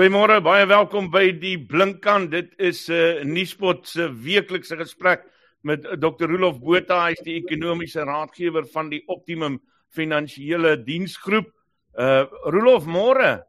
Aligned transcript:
Goeiemôre, 0.00 0.38
baie 0.40 0.64
welkom 0.64 1.10
by 1.12 1.26
die 1.36 1.58
Blinkkant. 1.60 2.30
Dit 2.32 2.54
is 2.56 2.88
'n 2.88 2.94
uh, 3.20 3.24
Nuuspot 3.28 3.84
se 3.84 4.06
weeklikse 4.08 4.78
gesprek 4.80 5.26
met 5.60 5.82
Dr. 6.00 6.24
Rolof 6.24 6.56
Botha, 6.58 7.04
hy 7.04 7.12
is 7.12 7.20
die 7.20 7.34
ekonomiese 7.36 8.06
raadgewer 8.08 8.64
van 8.72 8.88
die 8.88 9.02
Optimum 9.08 9.60
Finansiële 9.92 10.78
Diensgroep. 10.86 11.52
Uh 11.92 12.24
Rolof, 12.48 12.86
môre. 12.86 13.44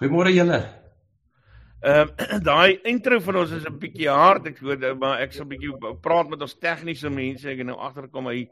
Goeiemôre 0.00 0.32
julle. 0.32 0.64
Ehm 1.84 2.08
uh, 2.08 2.40
daai 2.48 2.80
intro 2.88 3.20
van 3.20 3.42
ons 3.44 3.52
is 3.52 3.68
'n 3.68 3.78
bietjie 3.78 4.08
hard, 4.08 4.46
ek 4.46 4.64
hoor, 4.64 4.96
maar 4.96 5.20
ek 5.20 5.36
sal 5.36 5.44
bietjie 5.44 5.76
praat 6.00 6.30
met 6.30 6.40
ons 6.40 6.56
tegniese 6.56 7.10
mense. 7.10 7.44
Ek 7.44 7.58
het 7.58 7.66
nou 7.66 7.76
agterkom 7.76 8.32
hy 8.32 8.48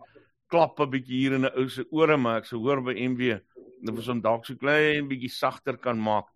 klap 0.52 0.76
'n 0.80 0.90
bietjie 0.90 1.16
hier 1.16 1.40
in 1.40 1.46
'n 1.46 1.56
ou 1.56 1.68
se 1.68 1.86
ore, 1.90 2.16
maar 2.18 2.44
ek 2.44 2.44
sou 2.44 2.60
hoor 2.60 2.82
by 2.82 2.92
MW 2.92 3.40
of 3.84 4.00
ons 4.00 4.08
hom 4.10 4.22
dalk 4.22 4.46
so 4.46 4.56
klein 4.60 5.08
bietjie 5.10 5.32
sagter 5.32 5.76
kan 5.76 5.98
maak. 5.98 6.28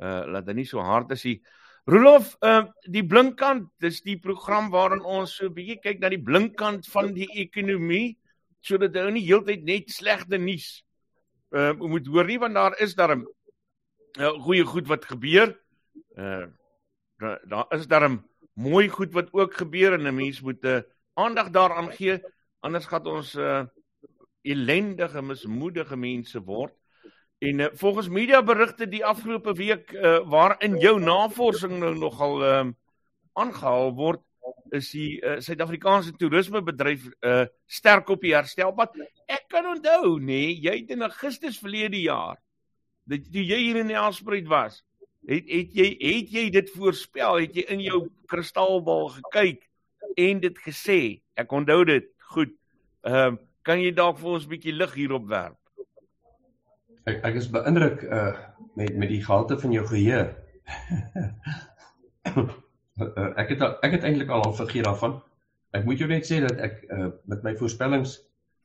Uh 0.00 0.24
laat 0.32 0.48
hy 0.48 0.54
nie 0.60 0.68
so 0.68 0.80
hard 0.80 1.12
is 1.12 1.24
nie. 1.24 1.40
Rolof, 1.90 2.34
uh 2.40 2.64
die 2.88 3.04
blinkkant, 3.06 3.68
dis 3.80 4.00
die 4.02 4.18
program 4.20 4.70
waarin 4.72 5.04
ons 5.04 5.36
so 5.36 5.50
bietjie 5.52 5.80
kyk 5.82 6.00
na 6.00 6.08
die 6.12 6.22
blinkkant 6.22 6.88
van 6.92 7.12
die 7.16 7.28
ekonomie 7.44 8.16
sodat 8.64 8.96
hy 8.96 9.10
nie 9.14 9.26
heeltyd 9.26 9.64
net 9.64 9.92
slegte 9.92 10.38
nuus 10.38 10.82
uh 11.56 11.72
moet 11.74 12.06
hoor 12.06 12.28
nie 12.28 12.38
want 12.38 12.54
daar 12.54 12.76
is 12.78 12.94
daar 12.94 13.16
'n 13.16 13.26
uh, 14.18 14.34
goeie 14.44 14.64
goed 14.64 14.86
wat 14.86 15.04
gebeur. 15.04 15.56
Uh 16.16 16.46
daar 17.18 17.40
da 17.44 17.66
is 17.70 17.86
daar 17.86 18.08
'n 18.08 18.24
mooi 18.54 18.88
goed 18.88 19.12
wat 19.12 19.32
ook 19.32 19.54
gebeur 19.54 19.94
en 19.94 20.06
'n 20.06 20.14
mens 20.14 20.40
moet 20.40 20.62
'n 20.62 20.66
uh, 20.66 20.82
aandag 21.14 21.50
daaraan 21.50 21.92
gee 21.92 22.20
anders 22.60 22.86
gaan 22.86 23.06
ons 23.06 23.34
uh 23.34 23.64
ellendige 24.42 25.22
mismoedige 25.22 25.96
mense 25.96 26.40
word. 26.40 26.74
En 27.40 27.58
uh, 27.58 27.68
volgens 27.72 28.08
media 28.08 28.42
berigte 28.42 28.88
die 28.88 29.04
afgelope 29.04 29.54
week 29.56 29.92
uh, 29.96 30.18
waarin 30.28 30.76
jou 30.78 30.98
navorsing 31.00 31.78
nou 31.80 31.94
nogal 31.96 32.42
ehm 32.44 32.66
um, 32.66 32.76
aangehaal 33.32 33.94
word 33.96 34.20
is 34.76 34.90
die 34.92 35.20
uh, 35.22 35.38
Suid-Afrikaanse 35.40 36.12
toerismebedryf 36.18 37.06
uh, 37.24 37.44
sterk 37.66 38.10
op 38.12 38.20
die 38.20 38.34
herstelpad. 38.34 38.98
Ek 39.30 39.46
kan 39.48 39.66
onthou 39.70 40.18
nê, 40.18 40.26
nee, 40.26 40.56
jy 40.66 40.74
het 40.82 40.92
in 40.92 41.06
Augustus 41.06 41.58
verlede 41.62 42.00
jaar 42.02 42.36
dat 43.10 43.24
toe 43.32 43.42
jy 43.42 43.58
hier 43.62 43.78
in 43.80 43.88
die 43.90 43.98
Alspreid 43.98 44.50
was, 44.50 44.82
het 45.30 45.48
het 45.48 45.72
jy 45.74 45.88
het 46.02 46.34
jy 46.34 46.44
dit 46.54 46.74
voorspel, 46.76 47.40
het 47.46 47.56
jy 47.56 47.64
in 47.72 47.84
jou 47.86 48.02
kristalbal 48.30 49.08
gekyk 49.16 49.64
en 50.16 50.42
dit 50.44 50.60
gesê. 50.66 51.00
Ek 51.40 51.52
onthou 51.56 51.82
dit 51.88 52.12
goed. 52.34 52.52
Ehm 53.06 53.36
um, 53.36 53.40
kan 53.62 53.76
jy 53.76 53.90
dalk 53.92 54.16
vir 54.18 54.30
ons 54.34 54.44
'n 54.46 54.50
bietjie 54.50 54.72
lig 54.72 54.94
hierop 54.96 55.26
werp? 55.28 55.59
Ek 57.10 57.24
ek 57.26 57.34
is 57.40 57.48
beïndruk 57.50 58.04
uh 58.06 58.30
met 58.78 58.94
met 58.96 59.10
die 59.10 59.24
gehalte 59.24 59.58
van 59.58 59.72
jou 59.74 59.82
geheue. 59.88 60.20
uh, 62.36 63.30
ek 63.40 63.48
het 63.54 63.60
ek 63.66 63.92
het 63.96 64.04
eintlik 64.06 64.30
al 64.30 64.44
al 64.46 64.54
vergeet 64.54 64.86
daarvan. 64.86 65.12
Ek 65.74 65.84
moet 65.86 65.98
jou 65.98 66.08
net 66.10 66.24
sê 66.28 66.36
dat 66.44 66.56
ek 66.68 66.74
uh 66.86 67.08
met 67.30 67.40
my 67.46 67.52
voorspellings 67.58 68.12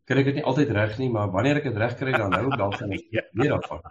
kry 0.05 0.19
ek 0.21 0.29
dit 0.29 0.37
nie 0.39 0.45
altyd 0.45 0.69
reg 0.77 0.93
nie, 1.01 1.09
maar 1.09 1.27
wanneer 1.33 1.57
ek 1.61 1.67
dit 1.71 1.81
reg 1.81 1.93
kry 1.97 2.11
dan 2.13 2.33
hou 2.37 2.45
ek 2.51 2.59
dalk 2.61 2.75
van 2.81 2.89
meer 2.93 3.51
daarvan. 3.55 3.79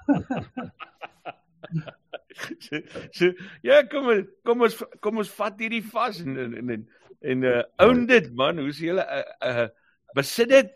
so, 2.64 2.74
so 3.10 3.24
ja, 3.66 3.76
kom 3.90 4.04
ons 4.14 4.24
kom 4.46 4.58
ons 4.68 4.76
kom 5.02 5.14
ons 5.24 5.32
vat 5.40 5.56
hierdie 5.64 5.86
vas 5.94 6.16
en 6.22 6.32
en 6.44 6.52
en, 6.76 6.82
en 7.32 7.38
uh 7.50 7.62
own 7.88 8.00
dit 8.10 8.26
man, 8.38 8.54
hoe 8.62 8.74
se 8.74 8.82
julle 8.86 9.02
uh, 9.02 9.06
uh 9.50 9.66
besit 10.14 10.48
dit? 10.54 10.70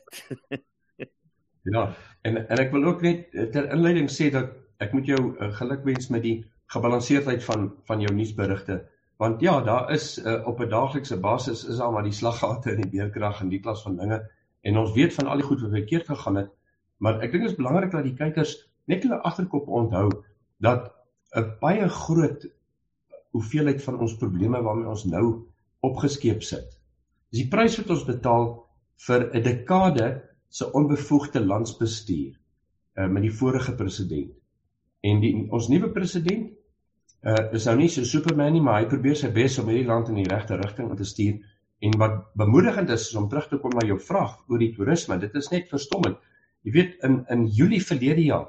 Ja, 1.72 1.94
En 2.28 2.48
en 2.48 2.58
ek 2.58 2.72
wil 2.74 2.84
ook 2.84 3.02
net 3.06 3.34
eh, 3.34 3.48
ter 3.54 3.70
inleiding 3.72 4.10
sê 4.10 4.30
dat 4.34 4.54
ek 4.82 4.94
moet 4.94 5.08
jou 5.10 5.18
uh, 5.18 5.50
gelukwens 5.58 6.08
met 6.14 6.22
die 6.22 6.36
gebalanseerdheid 6.74 7.44
van 7.44 7.70
van 7.88 8.02
jou 8.04 8.12
nuusberigte. 8.14 8.82
Want 9.18 9.40
ja, 9.42 9.56
daar 9.66 9.90
is 9.94 10.18
uh, 10.18 10.46
op 10.46 10.60
'n 10.60 10.70
daaglikse 10.70 11.18
basis 11.20 11.64
is 11.64 11.80
daar 11.82 11.92
maar 11.92 12.06
die 12.06 12.14
slaggate 12.14 12.70
in 12.70 12.82
die 12.82 12.90
beerkrag 12.90 13.40
en 13.40 13.48
die 13.48 13.60
klas 13.60 13.82
van 13.82 13.96
dinge 13.96 14.20
en 14.60 14.78
ons 14.78 14.92
weet 14.94 15.14
van 15.14 15.26
al 15.26 15.42
die 15.42 15.46
goed 15.46 15.60
wat 15.60 15.70
verkeerd 15.70 16.06
gegaan 16.06 16.36
het, 16.36 16.50
maar 16.98 17.20
ek 17.22 17.32
dink 17.32 17.42
dit 17.42 17.50
is 17.50 17.58
belangrik 17.58 17.90
dat 17.90 18.04
die 18.04 18.14
kykers 18.14 18.54
net 18.84 19.02
hulle 19.02 19.20
agterkop 19.22 19.68
onthou 19.68 20.10
dat 20.58 20.92
'n 21.34 21.58
baie 21.60 21.88
groot 21.88 22.46
hoeveelheid 23.30 23.82
van 23.82 23.98
ons 23.98 24.16
probleme 24.16 24.62
waarmee 24.62 24.88
ons 24.88 25.04
nou 25.04 25.46
opgeskeep 25.80 26.42
sit. 26.42 26.78
Dis 27.30 27.42
die 27.42 27.50
prys 27.50 27.78
wat 27.78 27.90
ons 27.90 28.04
betaal 28.04 28.66
vir 29.06 29.30
'n 29.34 29.42
dekade 29.42 30.27
se 30.48 30.72
onbevoegde 30.72 31.40
landsbestuur 31.44 32.32
uh, 32.94 33.08
met 33.08 33.22
die 33.22 33.32
vorige 33.32 33.74
president. 33.74 34.32
En 35.00 35.20
die 35.20 35.32
ons 35.54 35.68
nuwe 35.68 35.90
president 35.94 36.48
uh, 37.22 37.52
is 37.54 37.66
nou 37.68 37.76
nie 37.78 37.90
so 37.92 38.04
Superman 38.04 38.52
nie, 38.56 38.62
maar 38.64 38.80
hy 38.82 38.88
probeer 38.90 39.18
sy 39.18 39.30
bes 39.34 39.58
om 39.60 39.68
hierdie 39.70 39.88
land 39.88 40.10
in 40.12 40.20
die 40.22 40.28
regte 40.28 40.58
rigting 40.58 40.90
te 40.96 41.06
stuur. 41.06 41.38
En 41.78 41.94
wat 42.00 42.20
bemoedigend 42.38 42.90
is, 42.90 43.08
is 43.10 43.18
om 43.18 43.28
terug 43.30 43.48
te 43.50 43.60
kom 43.62 43.76
na 43.76 43.86
jou 43.86 43.98
vraag 44.02 44.38
oor 44.48 44.62
die 44.62 44.72
toerisme. 44.74 45.18
Dit 45.22 45.36
is 45.38 45.50
net 45.52 45.68
verstommend. 45.70 46.18
Jy 46.66 46.74
weet 46.74 47.04
in 47.06 47.20
in 47.30 47.46
Julie 47.54 47.82
verlede 47.84 48.24
jaar 48.24 48.48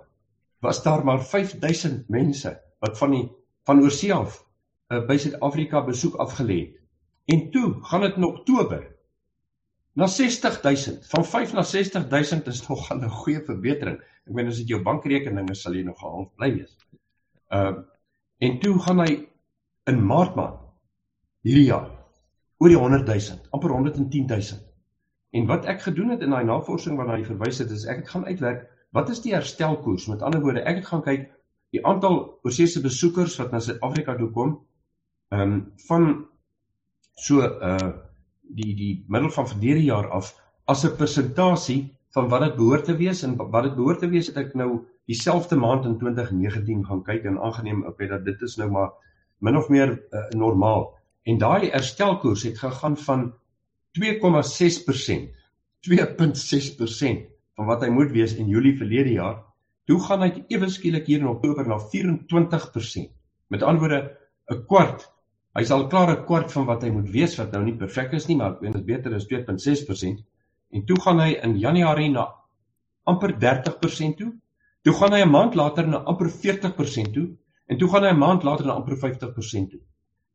was 0.66 0.82
daar 0.84 1.06
maar 1.06 1.22
5000 1.24 2.10
mense 2.10 2.56
wat 2.84 2.98
van 2.98 3.14
die 3.16 3.26
van 3.70 3.84
oorsee 3.86 4.14
af 4.14 4.40
uh, 4.90 5.06
by 5.08 5.18
Suid-Afrika 5.18 5.84
besoek 5.86 6.18
afgelê 6.20 6.58
het. 6.64 6.80
En 7.30 7.52
toe 7.54 7.76
gaan 7.86 8.02
dit 8.02 8.18
in 8.18 8.26
Oktober 8.26 8.82
na 10.00 10.08
60000. 10.08 11.08
Van 11.12 11.26
5 11.26 11.54
na 11.54 11.64
60000 11.64 12.48
is 12.48 12.62
nog 12.68 12.88
'n 12.94 13.10
goeie 13.10 13.42
verbetering. 13.44 14.00
Ek 14.28 14.34
meen 14.34 14.48
as 14.48 14.58
dit 14.58 14.68
jou 14.68 14.82
bankrekeninge 14.84 15.56
sal 15.56 15.74
jy 15.74 15.84
nog 15.84 16.00
half 16.00 16.30
bly 16.36 16.54
wees. 16.56 16.76
Ehm 17.50 17.74
uh, 17.74 17.84
en 18.40 18.60
toe 18.60 18.80
gaan 18.80 19.00
hy 19.04 19.28
in 19.92 20.06
Maart 20.06 20.36
maand 20.36 20.60
hierdie 21.44 21.66
jaar 21.66 21.90
oor 22.60 22.70
die 22.70 22.78
100000, 22.78 23.48
amper 23.52 23.70
110000. 23.70 24.62
En 25.32 25.46
wat 25.46 25.66
ek 25.66 25.82
gedoen 25.82 26.10
het 26.10 26.22
in 26.22 26.30
daai 26.30 26.46
navorsing 26.46 26.98
waarna 26.98 27.18
jy 27.18 27.26
verwys 27.26 27.60
het, 27.60 27.72
is 27.72 27.86
ek 27.86 28.04
het 28.04 28.10
gaan 28.10 28.26
uitwerk 28.26 28.68
wat 28.92 29.10
is 29.10 29.22
die 29.22 29.34
herstelkoers? 29.34 30.08
Met 30.08 30.22
ander 30.22 30.42
woorde, 30.42 30.64
ek 30.66 30.82
het 30.82 30.88
gaan 30.88 31.04
kyk 31.04 31.28
die 31.76 31.86
aantal 31.86 32.40
oorsese 32.44 32.82
besoekers 32.82 33.38
wat 33.38 33.52
na 33.52 33.60
Suid-Afrika 33.60 34.16
toe 34.16 34.32
kom, 34.32 34.60
ehm 35.30 35.42
um, 35.42 35.74
van 35.88 36.28
so 37.16 37.44
uh 37.44 38.09
die 38.50 38.76
die 38.76 39.06
middel 39.08 39.30
van 39.30 39.48
verlede 39.48 39.84
jaar 39.84 40.10
af 40.10 40.34
as 40.66 40.86
'n 40.86 40.96
persentasie 40.98 41.96
van 42.14 42.30
wat 42.30 42.42
dit 42.42 42.56
behoort 42.56 42.86
te 42.86 42.96
wees 42.98 43.24
en 43.24 43.36
wat 43.38 43.64
dit 43.64 43.76
behoort 43.76 44.00
te 44.00 44.10
wees 44.10 44.28
het 44.28 44.38
ek 44.38 44.54
nou 44.54 44.86
dieselfde 45.06 45.56
maand 45.56 45.86
in 45.86 45.98
2019 45.98 46.86
gaan 46.86 47.04
kyk 47.04 47.24
en 47.26 47.40
aangeneem 47.40 47.86
op 47.86 48.00
het 48.00 48.10
dat 48.10 48.26
dit 48.26 48.42
is 48.42 48.58
nou 48.58 48.70
maar 48.72 48.92
min 49.40 49.58
of 49.58 49.70
meer 49.70 49.90
uh, 50.12 50.30
normaal. 50.30 50.98
En 51.24 51.38
daai 51.38 51.70
herstelkoers 51.70 52.44
het 52.44 52.58
gegaan 52.58 52.98
van 52.98 53.34
2,6% 53.98 55.38
2.6% 55.90 57.30
van 57.56 57.66
wat 57.66 57.82
hy 57.82 57.90
moet 57.90 58.12
wees 58.12 58.36
in 58.36 58.48
Julie 58.48 58.78
verlede 58.78 59.12
jaar 59.12 59.40
toe 59.90 60.00
gaan 60.06 60.22
hy 60.22 60.44
ewe 60.54 60.70
skielik 60.70 61.08
hier 61.10 61.24
in 61.24 61.30
Oktober 61.32 61.66
na 61.68 61.80
24% 61.82 63.10
met 63.50 63.64
ander 63.64 63.82
woorde 63.82 64.02
'n 64.54 64.66
kwart 64.70 65.08
Hy 65.58 65.64
sal 65.66 65.88
klaar 65.90 66.12
'n 66.14 66.26
kwart 66.26 66.52
van 66.52 66.66
wat 66.66 66.84
hy 66.84 66.90
moet 66.94 67.10
wees 67.10 67.38
wat 67.38 67.52
nou 67.52 67.64
nie 67.64 67.78
perfek 67.78 68.14
is 68.14 68.28
nie, 68.28 68.36
maar 68.38 68.52
ek 68.54 68.62
weet 68.62 68.74
dit 68.74 68.86
beter 68.86 69.16
is 69.16 69.26
2.6% 69.26 70.22
en 70.72 70.86
toe 70.86 71.00
gaan 71.02 71.20
hy 71.20 71.32
in 71.42 71.58
Januarie 71.58 72.12
na 72.12 72.28
amper 73.10 73.34
30% 73.34 74.18
toe. 74.18 74.32
Toe 74.86 74.94
gaan 74.94 75.14
hy 75.14 75.22
'n 75.26 75.32
maand 75.32 75.56
later 75.56 75.88
na 75.88 76.04
amper 76.06 76.30
40% 76.30 77.14
toe 77.14 77.28
en 77.68 77.78
toe 77.78 77.90
gaan 77.90 78.04
hy 78.04 78.12
'n 78.14 78.20
maand 78.20 78.44
later 78.44 78.66
na 78.66 78.74
amper 78.74 78.98
50% 78.98 79.72
toe. 79.72 79.82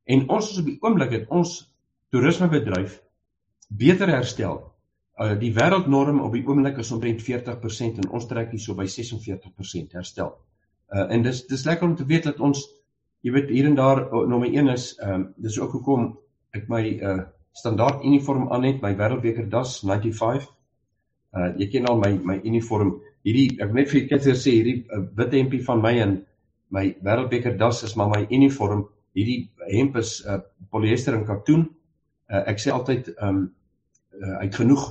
En 0.04 0.28
ons 0.28 0.50
is 0.50 0.58
op 0.58 0.66
die 0.66 0.78
oomblik 0.80 1.12
het 1.12 1.28
ons 1.28 1.72
toerismebedryf 2.10 3.00
beter 3.68 4.08
herstel. 4.08 4.72
Uh 5.18 5.38
die 5.38 5.52
wêreldnorm 5.54 6.20
op 6.20 6.32
die 6.32 6.44
oomblik 6.46 6.78
is 6.78 6.92
omtrent 6.92 7.22
40% 7.22 7.98
en 8.02 8.10
ons 8.10 8.26
trek 8.26 8.50
hier 8.50 8.60
so 8.60 8.74
by 8.74 8.86
46% 8.86 9.92
herstel. 9.92 10.34
Uh 10.92 11.06
en 11.10 11.22
dis 11.22 11.46
dis 11.46 11.64
lekker 11.64 11.88
om 11.88 11.96
te 11.96 12.04
weet 12.04 12.24
dat 12.24 12.40
ons 12.40 12.66
jy 13.24 13.32
weet 13.32 13.52
hier 13.52 13.68
en 13.70 13.78
daar 13.78 14.02
oh, 14.12 14.26
nommer 14.28 14.52
1 14.52 14.68
is 14.74 14.90
ehm 14.98 15.14
um, 15.14 15.24
dis 15.40 15.56
ook 15.60 15.72
hoekom 15.78 16.10
ek 16.54 16.68
my 16.68 16.84
uh 17.00 17.22
standaard 17.54 18.02
uniform 18.04 18.48
aan 18.52 18.64
het 18.66 18.82
my 18.82 18.92
wêreldbeker 18.98 19.46
das 19.50 19.78
95 19.80 20.48
uh 21.38 21.50
jy 21.58 21.70
ken 21.72 21.86
al 21.88 21.98
my 21.98 22.12
my 22.32 22.40
uniform. 22.44 22.98
Hierdie 23.24 23.60
ek 23.64 23.72
net 23.72 23.88
vir 23.90 24.00
julle 24.02 24.20
net 24.20 24.40
sê 24.42 24.56
hierdie 24.58 24.80
uh, 24.92 25.04
wit 25.16 25.38
hempie 25.38 25.62
van 25.64 25.80
my 25.82 25.94
en 26.04 26.18
my 26.74 26.84
wêreldbeker 27.06 27.56
das 27.58 27.82
is 27.88 27.96
maar 27.96 28.12
my 28.12 28.26
uniform. 28.30 28.84
Hierdie 29.14 29.48
hemp 29.70 29.96
is 29.96 30.20
uh 30.26 30.40
polyester 30.70 31.14
en 31.14 31.24
katoen. 31.24 31.68
Uh, 32.28 32.42
ek 32.50 32.60
sê 32.60 32.72
altyd 32.74 33.14
ehm 33.14 33.28
um, 33.28 33.42
uh, 34.20 34.36
hy 34.40 34.44
het 34.50 34.60
genoeg 34.60 34.84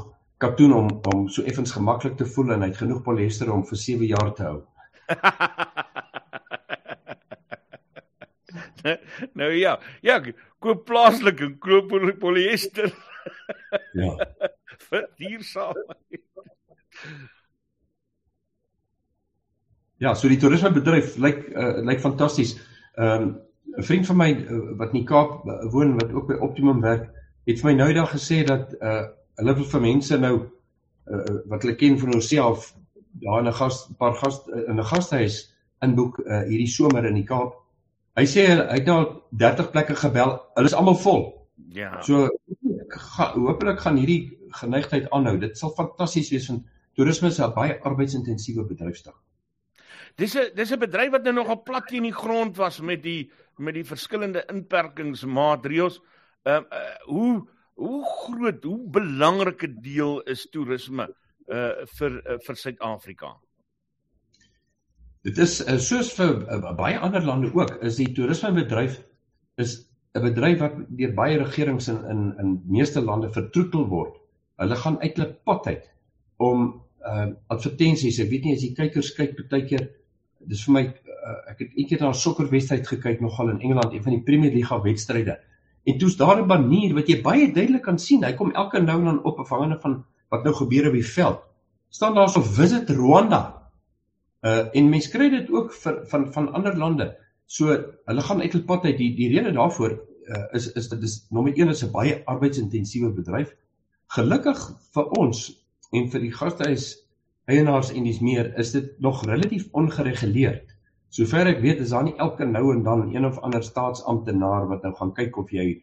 katoen 0.43 0.73
om 0.73 0.89
om 1.13 1.27
so 1.29 1.45
effens 1.47 1.71
gemaklik 1.71 2.17
te 2.17 2.25
voel 2.25 2.55
en 2.55 2.65
hy 2.65 2.71
het 2.71 2.81
genoeg 2.81 3.03
polyester 3.05 3.51
om 3.53 3.63
vir 3.69 3.79
7 3.85 4.09
jaar 4.09 4.33
te 4.35 4.43
hou 4.49 4.59
nou 9.39 9.51
ja, 9.51 9.77
ja, 10.01 10.19
koop 10.59 10.85
plaaslik 10.85 11.41
en 11.45 11.57
koop 11.59 11.93
polyester. 12.19 12.91
ja. 14.01 14.17
vir 14.89 15.07
duursaam. 15.19 15.79
Ja, 20.03 20.13
so 20.15 20.27
die 20.27 20.39
toerismebedryf 20.41 21.17
lyk 21.21 21.47
uh, 21.53 21.79
lyk 21.85 22.03
fantasties. 22.03 22.57
Ehm 22.97 23.27
um, 23.27 23.33
'n 23.73 23.83
vriend 23.83 24.05
van 24.05 24.17
my 24.17 24.29
uh, 24.29 24.57
wat 24.77 24.91
in 24.93 24.99
die 24.99 25.07
Kaap 25.09 25.45
woon 25.73 25.95
wat 25.97 26.11
ook 26.13 26.27
by 26.27 26.35
Optimum 26.45 26.81
werk, 26.81 27.07
het 27.47 27.59
vir 27.59 27.71
my 27.71 27.73
nou 27.77 27.93
daag 27.93 28.11
gesê 28.11 28.43
dat 28.45 28.75
uh 28.81 29.07
hulle 29.41 29.55
wil 29.57 29.65
vir 29.65 29.81
mense 29.81 30.17
nou 30.17 30.35
uh, 31.09 31.37
wat 31.49 31.63
hulle 31.65 31.75
ken 31.75 31.97
van 31.97 32.11
homself 32.13 32.75
daar 33.23 33.39
in 33.39 33.47
'n 33.47 33.53
gas 33.53 33.89
paar 33.97 34.13
gas 34.15 34.43
in 34.67 34.77
'n 34.77 34.85
gastehuis 34.91 35.55
inboek 35.81 36.19
uh, 36.19 36.43
hierdie 36.45 36.69
somer 36.69 37.05
in 37.05 37.15
die 37.15 37.25
Kaap. 37.25 37.62
Hy 38.13 38.25
sê 38.29 38.45
hy 38.45 38.77
het 38.77 38.85
nou 38.85 38.99
30 39.41 39.71
plekke 39.73 39.95
gebel. 39.97 40.35
Hulle 40.57 40.69
is 40.69 40.77
almal 40.77 40.97
vol. 41.01 41.23
Ja. 41.73 41.95
So 42.05 42.29
hopelik 43.33 43.79
gaan 43.81 43.97
hierdie 43.97 44.37
geneigtheid 44.59 45.09
aanhou. 45.11 45.37
Dit 45.41 45.57
sal 45.57 45.73
fantasties 45.77 46.29
wees 46.33 46.45
van 46.49 46.61
toerisme 46.97 47.31
is 47.33 47.39
'n 47.39 47.53
baie 47.53 47.79
arbeidsintensiewe 47.81 48.65
bedryfstak. 48.69 49.17
Dis 50.15 50.35
'n 50.35 50.53
dis 50.55 50.71
'n 50.71 50.79
bedryf 50.79 51.11
wat 51.11 51.23
nou 51.23 51.33
nog 51.33 51.49
op 51.49 51.65
plat 51.65 51.91
in 51.91 52.03
die 52.03 52.13
grond 52.13 52.57
was 52.57 52.79
met 52.81 53.01
die 53.03 53.31
met 53.57 53.73
die 53.73 53.85
verskillende 53.85 54.45
inperkingsmaatreëls. 54.47 55.99
Ehm 56.43 56.63
uh, 56.71 56.77
uh, 56.77 56.95
hoe 57.05 57.47
hoe 57.73 58.05
groot, 58.05 58.63
hoe 58.63 58.89
belangrike 58.89 59.81
deel 59.81 60.21
is 60.21 60.47
toerisme 60.49 61.09
uh 61.47 61.85
vir 61.97 62.21
uh, 62.27 62.37
vir 62.45 62.55
Suid-Afrika? 62.55 63.39
Dit 65.23 65.37
is 65.39 65.61
uh, 65.63 65.77
soos 65.79 66.11
vir 66.17 66.41
uh, 66.51 66.73
baie 66.75 66.99
ander 66.99 67.23
lande 67.23 67.51
ook, 67.55 67.77
is 67.87 67.95
die 67.95 68.11
toerismebedryf 68.11 68.99
is 69.61 69.77
'n 70.13 70.21
bedryf 70.21 70.59
wat 70.59 70.75
deur 70.89 71.13
baie 71.15 71.37
regerings 71.39 71.87
in 71.87 72.03
in 72.11 72.23
in 72.41 72.49
meeste 72.67 73.01
lande 73.01 73.31
vertroetel 73.31 73.87
word. 73.87 74.17
Hulle 74.61 74.75
gaan 74.75 74.99
uit 75.01 75.15
hulle 75.17 75.31
pad 75.45 75.67
uit 75.67 75.85
om 76.37 76.81
uh 77.07 77.29
advertensies, 77.47 78.19
ek 78.19 78.29
weet 78.29 78.43
nie 78.45 78.53
as 78.55 78.63
jy 78.63 78.73
kykers 78.75 79.13
kyk 79.15 79.39
baie 79.49 79.65
keer 79.67 79.87
dis 80.47 80.63
vir 80.67 80.73
my 80.73 80.83
uh, 80.83 81.39
ek 81.51 81.63
het 81.63 81.71
eendag 81.79 82.03
na 82.03 82.11
'n 82.11 82.21
sokkerwedstryd 82.25 82.87
gekyk 82.87 83.21
nogal 83.21 83.49
in 83.49 83.61
Engeland, 83.61 83.93
een 83.93 84.03
van 84.03 84.13
die 84.13 84.23
Premier 84.27 84.51
League 84.51 84.83
wedstryde. 84.83 85.39
En 85.87 85.97
toe's 85.97 86.17
daar 86.17 86.43
'n 86.43 86.47
banier 86.47 86.93
wat 86.93 87.07
jy 87.07 87.21
baie 87.21 87.51
duidelik 87.51 87.83
kan 87.83 87.99
sien. 87.99 88.23
Hy 88.23 88.33
kom 88.33 88.51
elke 88.51 88.81
nou 88.81 88.99
en 88.99 89.05
dan 89.05 89.23
op 89.23 89.39
afhangende 89.39 89.79
van 89.79 90.03
wat 90.29 90.43
nou 90.43 90.53
gebeur 90.53 90.87
op 90.87 90.93
die 90.93 91.05
veld. 91.05 91.39
Staan 91.89 92.15
daar 92.15 92.29
so 92.29 92.41
visit 92.41 92.89
Rwanda. 92.89 93.62
Uh 94.43 94.65
en 94.75 94.89
mense 94.91 95.11
kry 95.11 95.29
dit 95.31 95.51
ook 95.51 95.73
vir 95.73 95.99
van 96.11 96.25
van 96.33 96.49
ander 96.53 96.77
lande. 96.77 97.13
So 97.45 97.75
hulle 98.05 98.23
gaan 98.27 98.41
uit 98.41 98.53
hul 98.53 98.65
pad 98.67 98.85
uit. 98.89 98.97
Die 98.97 99.13
die 99.15 99.29
rede 99.31 99.53
daarvoor 99.55 99.93
uh, 100.27 100.43
is 100.59 100.71
is 100.73 100.89
dit 100.89 101.03
is 101.03 101.19
nommer 101.29 101.53
1 101.55 101.69
is 101.69 101.83
'n 101.83 101.91
baie 101.91 102.21
arbeidsintensiewe 102.25 103.13
bedryf. 103.15 103.55
Gelukkig 104.07 104.59
vir 104.93 105.09
ons 105.19 105.45
en 105.91 106.09
vir 106.09 106.21
die 106.21 106.31
gastehuis 106.31 106.87
eienaars 107.45 107.91
en 107.91 108.03
dis 108.03 108.19
meer 108.19 108.53
is 108.59 108.71
dit 108.71 108.99
nog 108.99 109.25
relatief 109.25 109.67
ongereguleerd. 109.71 110.75
Sover 111.09 111.47
ek 111.47 111.59
weet 111.61 111.79
is 111.79 111.89
daar 111.93 112.03
nie 112.03 112.17
elke 112.17 112.45
nou 112.45 112.73
en 112.73 112.83
dan 112.83 113.15
een 113.15 113.25
of 113.25 113.39
ander 113.39 113.63
staatsamptenaar 113.63 114.67
wat 114.67 114.83
nou 114.83 114.93
gaan 114.95 115.13
kyk 115.13 115.37
of 115.37 115.51
jy 115.51 115.81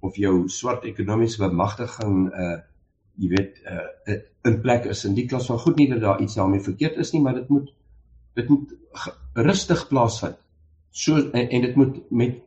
of 0.00 0.16
jou 0.16 0.48
swart 0.48 0.84
ekonomiese 0.84 1.38
bemagtiging 1.44 2.28
uh 2.32 2.56
jy 3.20 3.28
weet 3.28 3.60
uh 3.68 4.16
in 4.48 4.60
plek 4.60 4.84
is 4.90 5.04
in 5.04 5.14
die 5.14 5.26
klas 5.30 5.46
van 5.46 5.58
goed 5.58 5.76
nie 5.76 5.88
dat 5.90 6.00
daar 6.00 6.20
iets 6.20 6.34
daarmee 6.34 6.60
verkeerd 6.60 6.96
is 6.96 7.12
nie, 7.12 7.22
maar 7.22 7.34
dit 7.34 7.48
moet 7.48 7.70
dit 8.34 8.48
moet 8.48 8.72
rustig 9.34 9.88
plaasvind. 9.88 10.36
So 10.90 11.16
en, 11.16 11.48
en 11.48 11.60
dit 11.60 11.74
moet 11.74 12.10
met 12.10 12.40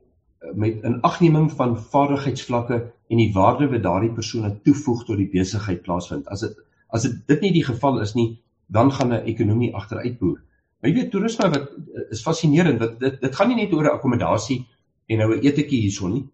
met 0.53 0.83
'n 0.83 0.99
agneming 1.01 1.51
van 1.51 1.79
vaardigheidsvlakke 1.79 2.91
en 3.07 3.17
die 3.17 3.33
waarde 3.33 3.67
wat 3.69 3.83
daardie 3.83 4.13
persone 4.13 4.59
toevoeg 4.63 5.05
tot 5.05 5.17
die 5.17 5.29
besigheid 5.29 5.81
plaasvind. 5.81 6.27
As 6.27 6.39
dit 6.39 6.57
as 6.87 7.01
dit 7.01 7.27
dit 7.27 7.41
nie 7.41 7.51
die 7.51 7.63
geval 7.63 7.99
is 8.01 8.13
nie, 8.13 8.39
dan 8.65 8.91
gaan 8.91 9.13
'n 9.13 9.25
ekonomie 9.25 9.75
agteruitboer. 9.75 10.41
Jy 10.81 10.93
weet 10.93 11.11
toerisme 11.11 11.49
wat 11.49 11.71
is 12.09 12.21
fascinerend 12.21 12.79
dat 12.79 12.99
dit 12.99 13.21
dit 13.21 13.35
gaan 13.35 13.47
nie 13.47 13.55
net 13.55 13.73
oor 13.73 13.83
'n 13.83 13.95
akkommodasie 13.97 14.65
en 15.05 15.17
nou 15.17 15.35
'n 15.35 15.41
etetjie 15.41 15.81
hierson 15.81 16.13
nie. 16.13 16.25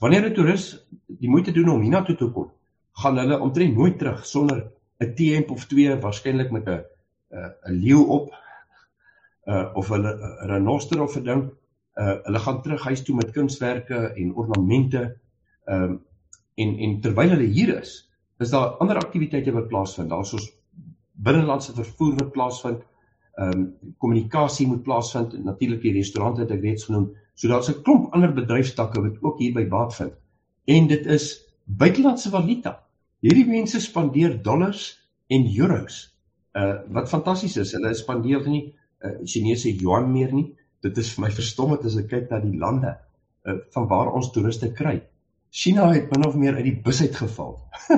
Wanneer 0.00 0.26
'n 0.26 0.34
toerist 0.34 0.86
die 1.06 1.28
moeite 1.28 1.52
doen 1.52 1.68
om 1.68 1.80
hiernatoe 1.80 2.16
te 2.16 2.30
kom, 2.30 2.50
gaan 2.92 3.18
hulle 3.18 3.40
omtrent 3.40 3.76
nooit 3.76 3.98
terug 3.98 4.26
sonder 4.26 4.70
'n 5.00 5.14
T-hemp 5.14 5.50
of 5.50 5.66
twee 5.66 5.96
waarskynlik 5.96 6.50
met 6.50 6.66
'n 6.68 6.84
'n 7.66 7.72
leeu 7.72 8.02
op 8.06 8.43
uh 9.46 9.70
of 9.74 9.90
'n 9.90 10.04
renoster 10.50 11.02
of 11.02 11.16
'n 11.16 11.24
ding. 11.24 11.44
Uh 11.94 12.16
hulle 12.22 12.38
gaan 12.38 12.62
terug 12.62 12.84
huis 12.84 13.02
toe 13.02 13.14
met 13.14 13.30
kunswerke 13.30 14.12
en 14.14 14.34
ornamente. 14.34 15.16
Um, 15.64 16.00
en 16.54 16.78
en 16.78 17.00
terwyl 17.00 17.28
hulle 17.28 17.50
hier 17.50 17.80
is, 17.80 18.10
is 18.38 18.50
daar 18.50 18.76
ander 18.78 18.96
aktiwiteite 18.96 19.52
wat 19.52 19.68
plaasvind. 19.68 20.10
Daar's 20.10 20.32
ons 20.32 20.52
binnelandse 21.14 21.74
vervoer 21.74 22.14
wat 22.18 22.32
plaasvind 22.32 22.82
ehm 23.34 23.50
um, 23.58 23.94
kommunikasie 23.98 24.66
moet 24.66 24.82
plaasvind 24.86 25.32
natuurlik 25.44 25.82
die 25.82 25.92
restaurant 25.96 26.38
het 26.38 26.52
ek 26.54 26.62
reeds 26.62 26.86
genoem 26.86 27.08
so 27.34 27.48
daar's 27.48 27.70
'n 27.70 27.82
klomp 27.82 28.12
ander 28.14 28.32
bedryfstakke 28.34 29.02
wat 29.02 29.16
ook 29.22 29.38
hier 29.38 29.54
by 29.54 29.64
baat 29.68 29.94
vind 29.94 30.12
en 30.64 30.86
dit 30.86 31.06
is 31.06 31.26
buitelandse 31.64 32.30
valuta 32.30 32.76
hierdie 33.26 33.46
mense 33.46 33.80
spandeer 33.80 34.42
dollars 34.42 34.84
en 35.26 35.50
euros 35.58 35.96
uh 36.54 36.76
wat 36.94 37.08
fantasties 37.08 37.56
is 37.56 37.72
hulle 37.72 37.94
spandeer 37.94 38.46
nie 38.48 38.74
uh, 39.04 39.16
Chinese 39.24 39.70
yuan 39.70 40.10
meer 40.12 40.32
nie 40.32 40.48
dit 40.84 40.98
is 40.98 41.12
vir 41.14 41.26
my 41.26 41.32
verstommend 41.32 41.84
as 41.84 41.98
ek 42.00 42.10
kyk 42.12 42.30
na 42.30 42.40
die 42.44 42.58
lande 42.58 42.94
uh, 42.94 43.58
van 43.76 43.88
waar 43.88 44.12
ons 44.12 44.32
toeriste 44.32 44.72
kry 44.72 45.00
China 45.54 45.92
het 45.92 46.10
min 46.10 46.26
of 46.26 46.34
meer 46.34 46.56
uit 46.58 46.66
die 46.70 46.80
bus 46.88 47.02
uitgeval 47.02 47.56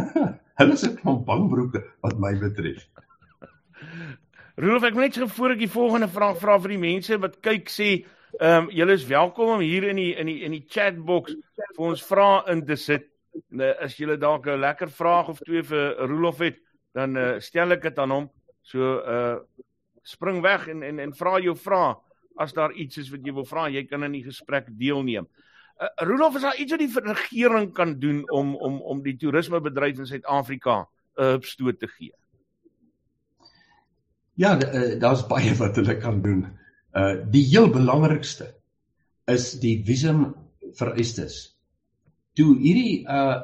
hulle 0.61 0.73
is 0.73 0.87
'n 0.87 0.97
klomp 1.01 1.27
bangbroeke 1.27 1.85
wat 2.03 2.19
my 2.19 2.35
betref 2.41 2.87
Rudolf, 4.57 4.87
ek 4.89 4.95
wil 4.97 5.05
net 5.05 5.17
voor 5.37 5.53
ek 5.53 5.59
die 5.61 5.69
volgende 5.69 6.07
vraag 6.09 6.39
vra 6.41 6.55
vir 6.65 6.73
die 6.73 6.81
mense 6.81 7.19
wat 7.21 7.43
kyk 7.45 7.69
sê, 7.69 7.91
ehm 8.41 8.65
um, 8.65 8.71
julle 8.73 8.95
is 8.97 9.05
welkom 9.09 9.51
om 9.57 9.61
hier 9.61 9.85
in 9.91 9.99
die 10.01 10.15
in 10.17 10.31
die 10.31 10.39
in 10.47 10.55
die 10.57 10.65
chat 10.65 10.97
box 10.97 11.35
vir 11.77 11.85
ons 11.91 12.05
vrae 12.05 12.39
in 12.55 12.63
te 12.65 12.77
sit. 12.81 13.05
Nou, 13.53 13.69
as 13.85 13.99
julle 14.01 14.17
dalk 14.17 14.49
'n 14.49 14.61
lekker 14.61 14.89
vraag 14.89 15.29
of 15.29 15.43
twee 15.45 15.63
vir 15.63 16.01
Rudolf 16.09 16.41
het, 16.41 16.57
dan 16.97 17.17
uh, 17.17 17.37
stel 17.41 17.77
ek 17.77 17.83
dit 17.83 17.99
aan 17.99 18.11
hom. 18.11 18.31
So 18.63 18.81
uh 19.05 19.37
spring 20.07 20.43
weg 20.45 20.69
en 20.73 20.85
en 20.87 21.03
en 21.03 21.15
vra 21.17 21.39
jou 21.43 21.57
vrae 21.59 21.95
as 22.37 22.53
daar 22.53 22.75
iets 22.77 23.01
is 23.01 23.11
wat 23.11 23.25
jy 23.25 23.33
wil 23.33 23.47
vra, 23.49 23.67
jy 23.73 23.87
kan 23.89 24.05
in 24.05 24.15
die 24.19 24.25
gesprek 24.27 24.69
deelneem. 24.79 25.27
Uh, 25.77 25.89
Rudolf, 26.09 26.37
is 26.37 26.45
daar 26.45 26.61
iets 26.61 26.73
wat 26.73 26.83
die 26.83 27.15
regering 27.17 27.73
kan 27.77 27.99
doen 28.01 28.23
om 28.33 28.55
om 28.57 28.79
om 28.81 29.03
die 29.05 29.17
toerismebedryf 29.21 29.99
in 29.99 30.09
Suid-Afrika 30.09 30.85
'n 30.85 31.23
uh, 31.23 31.35
opstoot 31.41 31.81
te 31.81 31.89
gee? 31.89 32.13
Ja, 34.37 34.57
uh, 34.57 35.01
daar's 35.01 35.27
baie 35.27 35.55
wat 35.57 35.77
hulle 35.77 35.97
kan 35.97 36.23
doen. 36.23 36.47
Uh 36.93 37.25
die 37.33 37.45
heel 37.45 37.69
belangrikste 37.73 38.55
is 39.27 39.53
die 39.61 39.83
visum 39.85 40.35
vereistes. 40.77 41.57
Toe 42.37 42.57
hierdie 42.61 43.05
uh 43.05 43.43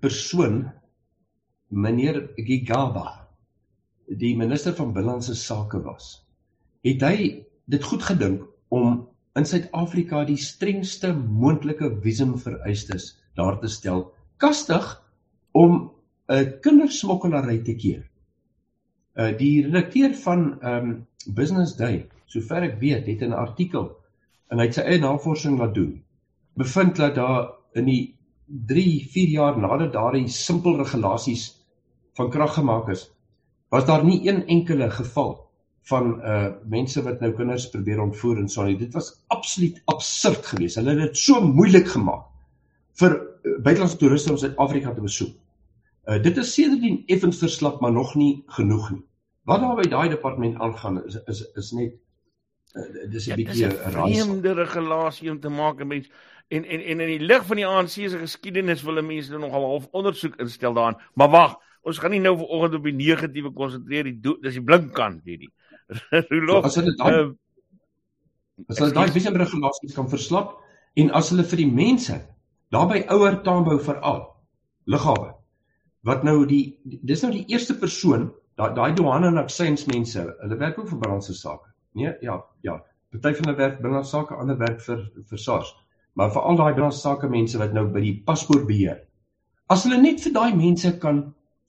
persoon 0.00 0.72
meneer 1.68 2.30
Gigaba 2.36 3.25
die 4.06 4.36
minister 4.38 4.74
van 4.74 4.92
binnelandse 4.94 5.34
sake 5.34 5.80
was, 5.82 6.22
het 6.86 7.02
hy 7.02 7.46
dit 7.66 7.84
goed 7.84 8.02
gedink 8.06 8.44
om 8.68 9.06
in 9.36 9.44
Suid-Afrika 9.44 10.24
die 10.24 10.38
strengste 10.40 11.12
moontlike 11.14 11.90
visum 12.04 12.36
vereistes 12.40 13.14
daar 13.36 13.58
te 13.60 13.68
stel, 13.68 14.06
kastig 14.38 14.84
om 15.52 15.90
'n 16.28 16.58
kindersmokkelary 16.62 17.58
te 17.62 17.74
keer. 17.74 18.02
Uh 19.16 19.32
die 19.38 19.62
redakteur 19.66 20.14
van 20.14 20.58
um 20.62 21.06
Business 21.26 21.76
Day, 21.76 22.08
sover 22.26 22.62
ek 22.62 22.80
weet, 22.80 23.06
het 23.06 23.22
'n 23.22 23.32
artikel 23.32 23.96
en 24.50 24.58
hy 24.58 24.66
het 24.66 24.74
sy 24.74 24.82
eie 24.82 24.98
navorsing 24.98 25.58
laat 25.58 25.74
doen. 25.74 26.02
Bevind 26.54 26.96
dat 26.96 27.14
daar 27.14 27.52
in 27.74 27.84
die 27.84 28.14
3, 28.46 29.06
4 29.10 29.28
jaar 29.28 29.58
nadat 29.58 29.92
daardie 29.92 30.28
simpel 30.28 30.76
regulasies 30.76 31.56
van 32.14 32.30
krag 32.30 32.54
gemaak 32.54 32.88
is, 32.88 33.10
was 33.68 33.86
daar 33.86 34.04
nie 34.04 34.28
een 34.28 34.46
enkele 34.46 34.90
geval 34.90 35.34
van 35.86 36.20
uh 36.20 36.46
mense 36.66 37.02
wat 37.02 37.20
nou 37.20 37.32
kinders 37.32 37.68
probeer 37.70 38.00
ontvoer 38.02 38.38
en 38.42 38.48
so 38.48 38.64
nie. 38.64 38.78
Dit 38.78 38.94
was 38.94 39.12
absoluut 39.26 39.82
absurd 39.84 40.46
geweest. 40.46 40.80
Hulle 40.80 40.96
het 40.96 40.98
dit 40.98 41.18
so 41.18 41.40
moeilik 41.40 41.88
gemaak 41.88 42.24
vir 43.00 43.14
uh, 43.16 43.58
buitelandse 43.62 43.98
toeriste 44.00 44.32
om 44.32 44.38
Suid-Afrika 44.40 44.94
te 44.94 45.04
besoek. 45.04 45.34
Uh, 46.06 46.18
dit 46.22 46.36
is 46.42 46.54
sedertdien 46.54 47.02
effens 47.06 47.38
verslap 47.38 47.80
maar 47.80 47.92
nog 47.92 48.14
nie 48.14 48.42
genoeg 48.58 48.90
nie. 48.94 49.04
Wat 49.46 49.62
daar 49.62 49.78
by 49.78 49.86
daai 49.90 50.08
departement 50.10 50.58
aangaan 50.62 51.04
is 51.04 51.18
is 51.26 51.44
is 51.54 51.70
net 51.76 51.94
uh, 52.74 53.10
dis 53.12 53.26
'n 53.26 53.30
ja, 53.30 53.36
bietjie 53.36 53.66
'n 53.66 53.78
vreemde 53.90 54.54
regulasie 54.58 55.30
om 55.30 55.40
te 55.40 55.48
maak 55.48 55.80
en 55.80 55.86
mens 55.86 56.10
en 56.48 56.64
en 56.64 56.80
en 56.80 57.00
in 57.00 57.12
die 57.18 57.26
lig 57.26 57.46
van 57.46 57.56
die 57.56 57.66
ANC 57.66 57.94
se 57.94 58.18
geskiedenis 58.18 58.82
wil 58.82 59.02
mense 59.02 59.30
nou 59.30 59.40
nogal 59.40 59.70
half 59.70 59.88
ondersoek 59.90 60.36
instel 60.36 60.74
daaraan. 60.74 61.00
Maar 61.14 61.30
wag, 61.30 61.56
ons 61.86 62.00
gaan 62.02 62.14
nie 62.14 62.22
nou 62.22 62.34
vanoggend 62.40 62.78
op 62.78 62.88
die 62.88 62.94
negatiewe 62.98 63.52
konsentreer 63.56 64.08
die 64.10 64.16
dis 64.44 64.58
die 64.58 64.64
blink 64.70 64.92
kant 64.96 65.26
hierdie. 65.28 65.50
Rolof. 66.32 66.66
So, 66.66 66.70
as 66.70 66.78
hulle 66.80 66.94
daai 66.98 67.18
uh, 67.20 67.28
as 68.66 68.80
hulle 68.82 68.96
daai 68.96 69.12
visie 69.14 69.34
regulasies 69.34 69.94
kan 69.98 70.10
verslap 70.12 70.56
en 70.98 71.12
as 71.20 71.30
hulle 71.32 71.46
vir 71.46 71.62
die 71.62 71.70
mense 71.70 72.18
daarby 72.74 73.04
ouer 73.14 73.38
taambou 73.46 73.78
veral 73.90 74.24
liggawe 74.90 75.30
wat 76.08 76.26
nou 76.26 76.40
die 76.48 76.64
dis 76.84 77.22
nou 77.22 77.30
die 77.34 77.46
eerste 77.52 77.76
persoon 77.78 78.30
daai 78.58 78.72
daai 78.74 78.90
douane 78.98 79.30
en 79.30 79.42
aksies 79.42 79.86
mense 79.90 80.26
hulle 80.26 80.60
werk 80.62 80.78
ook 80.80 80.90
vir 80.90 81.02
brandse 81.04 81.36
sake 81.36 81.70
Nee, 81.96 82.12
ja, 82.20 82.44
ja. 82.60 82.84
Party 83.10 83.34
van 83.34 83.46
hulle 83.48 83.56
werk 83.56 83.78
binne 83.80 84.02
sake, 84.04 84.36
ander 84.36 84.58
werk 84.60 84.82
vir 84.84 85.06
vir 85.30 85.40
SARS. 85.40 85.70
Maar 86.20 86.32
vir 86.34 86.42
al 86.48 86.58
daai 86.60 86.74
binne 86.76 86.92
sake 86.92 87.28
mense 87.32 87.60
wat 87.60 87.72
nou 87.72 87.86
by 87.94 88.02
die 88.04 88.16
paspoort 88.26 88.66
beheer. 88.68 88.98
As 89.72 89.86
hulle 89.86 90.02
net 90.02 90.20
vir 90.24 90.34
daai 90.34 90.52
mense 90.58 90.90
kan 91.00 91.22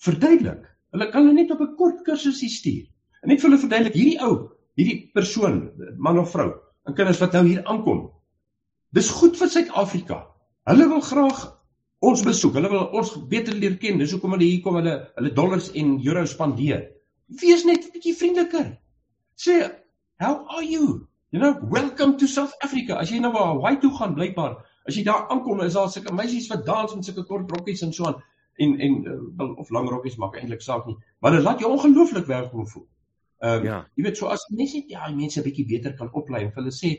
verduidelik. 0.06 0.66
Hulle 0.94 1.10
kan 1.12 1.26
hulle 1.26 1.34
net 1.34 1.52
op 1.52 1.62
'n 1.62 1.76
kort 1.76 2.04
kursusie 2.06 2.50
stuur. 2.50 2.86
En 3.22 3.30
net 3.30 3.42
vir 3.42 3.50
hulle 3.50 3.62
verduidelik 3.62 3.94
hierdie 3.94 4.20
ou, 4.22 4.50
hierdie 4.76 5.10
persoon, 5.14 5.72
man 5.98 6.20
of 6.20 6.32
vrou, 6.32 6.54
en 6.86 6.94
kinders 6.94 7.20
wat 7.20 7.34
nou 7.34 7.46
hier 7.48 7.64
aankom. 7.66 8.12
Dis 8.94 9.10
goed 9.10 9.38
vir 9.38 9.50
Suid-Afrika. 9.50 10.26
Hulle 10.70 10.88
wil 10.88 11.02
graag 11.02 11.58
ons 12.00 12.24
besoek. 12.24 12.54
Hulle 12.54 12.70
wil 12.70 12.88
ons 12.96 13.14
beter 13.28 13.56
leer 13.56 13.78
ken. 13.78 14.00
Dis 14.00 14.12
hoekom 14.12 14.32
hulle 14.32 14.48
hier 14.48 14.62
kom 14.62 14.76
hulle 14.80 14.96
hulle 15.16 15.34
dollars 15.34 15.72
en 15.74 15.98
euros 16.06 16.32
spandeer. 16.32 16.88
Wees 17.42 17.66
net 17.66 17.86
'n 17.86 17.92
bietjie 17.92 18.16
vriendeliker. 18.16 18.78
Sê, 19.36 19.72
"How 20.20 20.46
are 20.48 20.64
you?" 20.64 21.08
You 21.32 21.42
know, 21.42 21.60
"Welcome 21.70 22.18
to 22.18 22.28
South 22.28 22.54
Africa." 22.62 22.96
As 22.96 23.10
jy 23.10 23.20
nou 23.20 23.34
na 23.34 23.40
Hawaii 23.40 23.80
toe 23.80 23.92
gaan, 23.92 24.16
blykbaar, 24.16 24.64
as 24.88 24.96
jy 24.96 25.04
daar 25.04 25.28
aankom, 25.30 25.62
is 25.62 25.74
daar 25.74 25.90
sulke 25.90 26.14
meisies 26.14 26.48
wat 26.48 26.66
dans 26.66 26.96
met 26.96 27.06
sulke 27.06 27.24
kort 27.24 27.52
rokkies 27.52 27.82
en 27.82 27.94
so 27.94 28.06
aan 28.06 28.24
en 28.58 28.80
en 28.80 28.94
uh, 29.06 29.58
of 29.58 29.70
lang 29.70 29.90
rokkies 29.90 30.18
maak 30.22 30.36
eintlik 30.40 30.62
saak 30.62 30.86
nie. 30.86 30.98
Maar 31.20 31.38
dit 31.38 31.46
laat 31.46 31.60
jou 31.60 31.72
ongelooflik 31.72 32.26
welkom 32.26 32.68
voel. 32.68 32.88
Ehm 33.40 33.60
um, 33.60 33.64
ja. 33.70 33.78
jy 33.96 34.04
weet 34.04 34.18
so 34.18 34.28
as 34.34 34.48
mense 34.50 34.78
net 34.78 34.90
ja, 34.90 35.08
mense 35.14 35.40
'n 35.40 35.46
bietjie 35.46 35.66
beter 35.66 35.94
kan 35.94 36.10
oplei 36.12 36.44
en 36.46 36.52
hulle 36.56 36.74
sê 36.74 36.98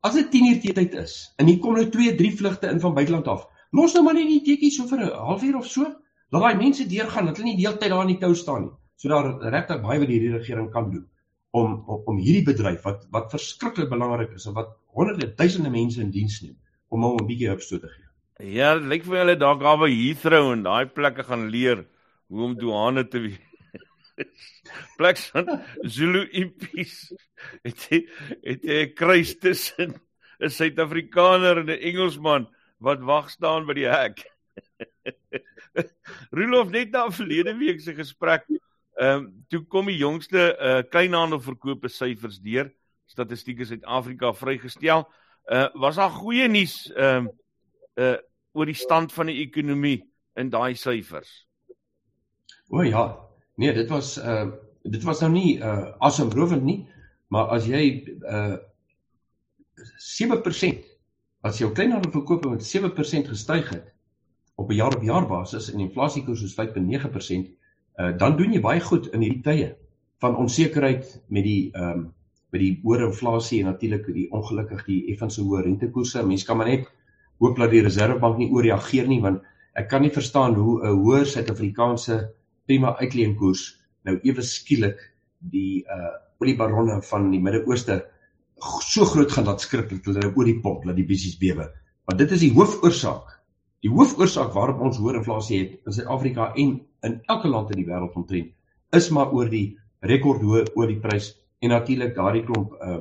as 0.00 0.14
dit 0.14 0.30
10 0.30 0.48
uur 0.50 0.74
tyd 0.80 0.94
is 0.94 1.34
en 1.36 1.46
hier 1.46 1.58
kom 1.58 1.74
nou 1.74 1.88
2, 1.88 2.14
3 2.16 2.32
vlugte 2.40 2.70
in 2.72 2.80
van 2.80 2.94
buiteland 2.94 3.28
af. 3.28 3.48
Los 3.72 3.94
nou 3.94 4.04
maar 4.04 4.14
net 4.14 4.28
die 4.28 4.42
tekkies 4.44 4.76
so 4.76 4.86
vir 4.88 5.04
'n 5.04 5.12
halfuur 5.12 5.56
of 5.56 5.66
so. 5.66 5.84
Laat 6.30 6.42
daai 6.42 6.56
mense 6.56 6.86
deurgaan 6.88 7.26
dat 7.26 7.36
hulle 7.36 7.48
nie 7.48 7.56
die 7.56 7.66
hele 7.66 7.78
tyd 7.78 7.90
daar 7.90 8.08
in 8.08 8.14
die 8.14 8.20
tou 8.20 8.34
staan 8.34 8.62
nie. 8.62 8.74
So 8.96 9.08
daar 9.08 9.28
regtig 9.40 9.82
baie 9.82 9.98
wat 9.98 10.08
die 10.08 10.32
regering 10.32 10.70
kan 10.70 10.90
doen 10.90 11.06
om 11.50 11.84
om, 11.86 12.02
om 12.04 12.16
hierdie 12.16 12.44
bedryf 12.44 12.82
wat 12.82 13.06
wat 13.10 13.30
verskriklik 13.30 13.88
belangrik 13.88 14.32
is 14.36 14.46
en 14.46 14.54
wat 14.54 14.76
honderde 14.96 15.34
duisende 15.34 15.70
mense 15.70 16.00
in 16.00 16.10
diens 16.10 16.40
neem 16.42 16.56
om 16.88 17.02
hom 17.02 17.16
'n 17.20 17.26
bietjie 17.26 17.52
opstoot 17.52 17.80
te 17.80 17.88
gee. 17.88 18.07
Ja, 18.38 18.76
lyk 18.78 19.02
vir 19.02 19.18
hulle 19.18 19.34
dalk 19.34 19.64
by 19.80 19.88
Heathrow 19.90 20.52
en 20.52 20.60
daai 20.62 20.86
plekke 20.86 21.24
gaan 21.26 21.48
leer 21.50 21.80
hoe 22.30 22.44
om 22.46 22.52
douane 22.54 23.02
te 23.10 23.18
wees. 23.18 23.40
Pleks 24.98 25.24
van 25.34 25.48
Zulu 25.82 26.22
impies. 26.30 27.08
Het 27.66 27.86
jy 27.90 27.98
het 28.46 28.62
jy 28.62 28.76
'n 28.84 28.94
kruis 28.94 29.34
tussen 29.42 29.98
'n 30.38 30.50
Suid-Afrikaner 30.50 31.58
en 31.58 31.66
'n 31.66 31.82
Engelsman 31.82 32.46
wat 32.78 33.02
wag 33.02 33.30
staan 33.30 33.66
by 33.66 33.74
die 33.74 33.90
hek. 33.90 34.22
Rolof 36.38 36.70
net 36.70 36.94
na 36.94 37.10
verlede 37.10 37.58
week 37.58 37.80
se 37.80 37.94
gesprek, 37.94 38.46
ehm 39.02 39.18
um, 39.18 39.44
toe 39.50 39.64
kom 39.66 39.90
die 39.90 39.98
jongste 39.98 40.54
uh 40.62 40.82
kleinhandel 40.86 41.42
verkope 41.42 41.88
syfers 41.90 42.38
deur. 42.38 42.70
Statistiek 43.06 43.66
Suid-Afrika 43.66 44.32
vrygestel. 44.32 45.10
Uh 45.50 45.66
was 45.74 45.96
daar 45.96 46.14
goeie 46.22 46.46
nuus 46.46 46.86
ehm 46.94 47.26
um, 47.26 47.30
uh 47.98 48.16
oor 48.56 48.66
die 48.66 48.78
stand 48.78 49.12
van 49.12 49.28
die 49.28 49.42
ekonomie 49.44 50.00
in 50.40 50.50
daai 50.50 50.74
syfers? 50.74 51.46
O 52.70 52.82
ja. 52.82 53.04
Nee, 53.54 53.74
dit 53.74 53.90
was 53.90 54.16
uh 54.18 54.48
dit 54.82 55.02
was 55.04 55.20
nou 55.20 55.32
nie 55.32 55.58
uh 55.58 55.92
asemrowend 55.98 56.64
nie, 56.64 56.86
maar 57.28 57.50
as 57.54 57.66
jy 57.66 57.84
uh 58.22 58.56
7% 59.78 60.88
As 61.46 61.60
jou 61.62 61.68
kleinhandelverkope 61.70 62.50
met 62.50 62.64
7% 62.66 63.28
gestyg 63.30 63.68
het 63.70 63.92
op 64.58 64.70
'n 64.70 64.74
jaar 64.74 64.96
op 64.96 65.02
jaar 65.02 65.26
basis 65.26 65.72
en 65.72 65.80
inflasiekoers 65.80 66.42
is 66.42 66.54
5.9%, 66.54 67.46
uh, 67.96 68.18
dan 68.18 68.36
doen 68.36 68.52
jy 68.52 68.60
baie 68.60 68.80
goed 68.80 69.06
in 69.12 69.20
hierdie 69.20 69.42
tye 69.42 69.76
van 70.18 70.36
onsekerheid 70.36 71.22
met 71.28 71.44
die 71.44 71.70
ehm 71.72 71.90
um, 71.90 72.14
met 72.50 72.60
die 72.60 72.80
hoë 72.82 73.04
inflasie 73.06 73.60
en 73.60 73.66
natuurlik 73.66 74.06
die 74.06 74.30
ongelukkig 74.32 74.84
die 74.84 75.06
effens 75.12 75.36
hoë 75.36 75.62
rentekoerse. 75.62 76.26
Mense 76.26 76.46
kan 76.46 76.56
maar 76.56 76.66
net 76.66 76.86
hoop 77.40 77.58
dat 77.58 77.70
die 77.70 77.82
Reserwebank 77.82 78.38
nie 78.38 78.50
ooreageer 78.50 79.08
nie 79.08 79.20
want 79.24 79.42
ek 79.78 79.88
kan 79.90 80.02
nie 80.02 80.14
verstaan 80.14 80.54
hoe 80.54 80.80
'n 80.82 81.02
hoër 81.02 81.26
Suid-Afrikaanse 81.26 82.18
prima 82.66 82.96
uitleenkoers 82.98 83.78
nou 84.04 84.18
ewe 84.22 84.42
skielik 84.42 84.98
die 85.38 85.84
uh 85.84 86.16
oliebaronne 86.38 87.00
van 87.02 87.30
die 87.32 87.40
Midde-Ooste 87.42 88.04
so 88.86 89.04
groot 89.04 89.32
gaan 89.32 89.44
dat 89.44 89.60
skrik 89.60 89.90
dat 89.90 90.14
hulle 90.14 90.30
oor 90.36 90.46
die 90.46 90.60
pop 90.62 90.84
laat 90.84 90.96
die 90.96 91.06
besies 91.06 91.38
bewe. 91.38 91.66
Want 92.06 92.18
dit 92.18 92.30
is 92.30 92.44
die 92.44 92.52
hoofoorsaak. 92.54 93.32
Die 93.82 93.90
hoofoorsaak 93.90 94.54
waarom 94.54 94.84
ons 94.86 94.98
hoër 95.02 95.18
inflasie 95.20 95.58
het 95.58 95.86
in 95.86 95.96
Suid-Afrika 95.96 96.52
en 96.54 96.80
in 97.06 97.20
elke 97.26 97.48
land 97.48 97.70
in 97.74 97.82
die 97.82 97.88
wêreld 97.88 98.14
omtrent 98.18 98.54
is 98.96 99.10
maar 99.12 99.32
oor 99.36 99.50
die 99.52 99.76
rekordhoë 100.00 100.64
olieprys 100.78 101.32
en 101.60 101.74
natuurlik 101.74 102.14
daardie 102.16 102.44
klomp 102.46 102.74
uh 102.82 103.00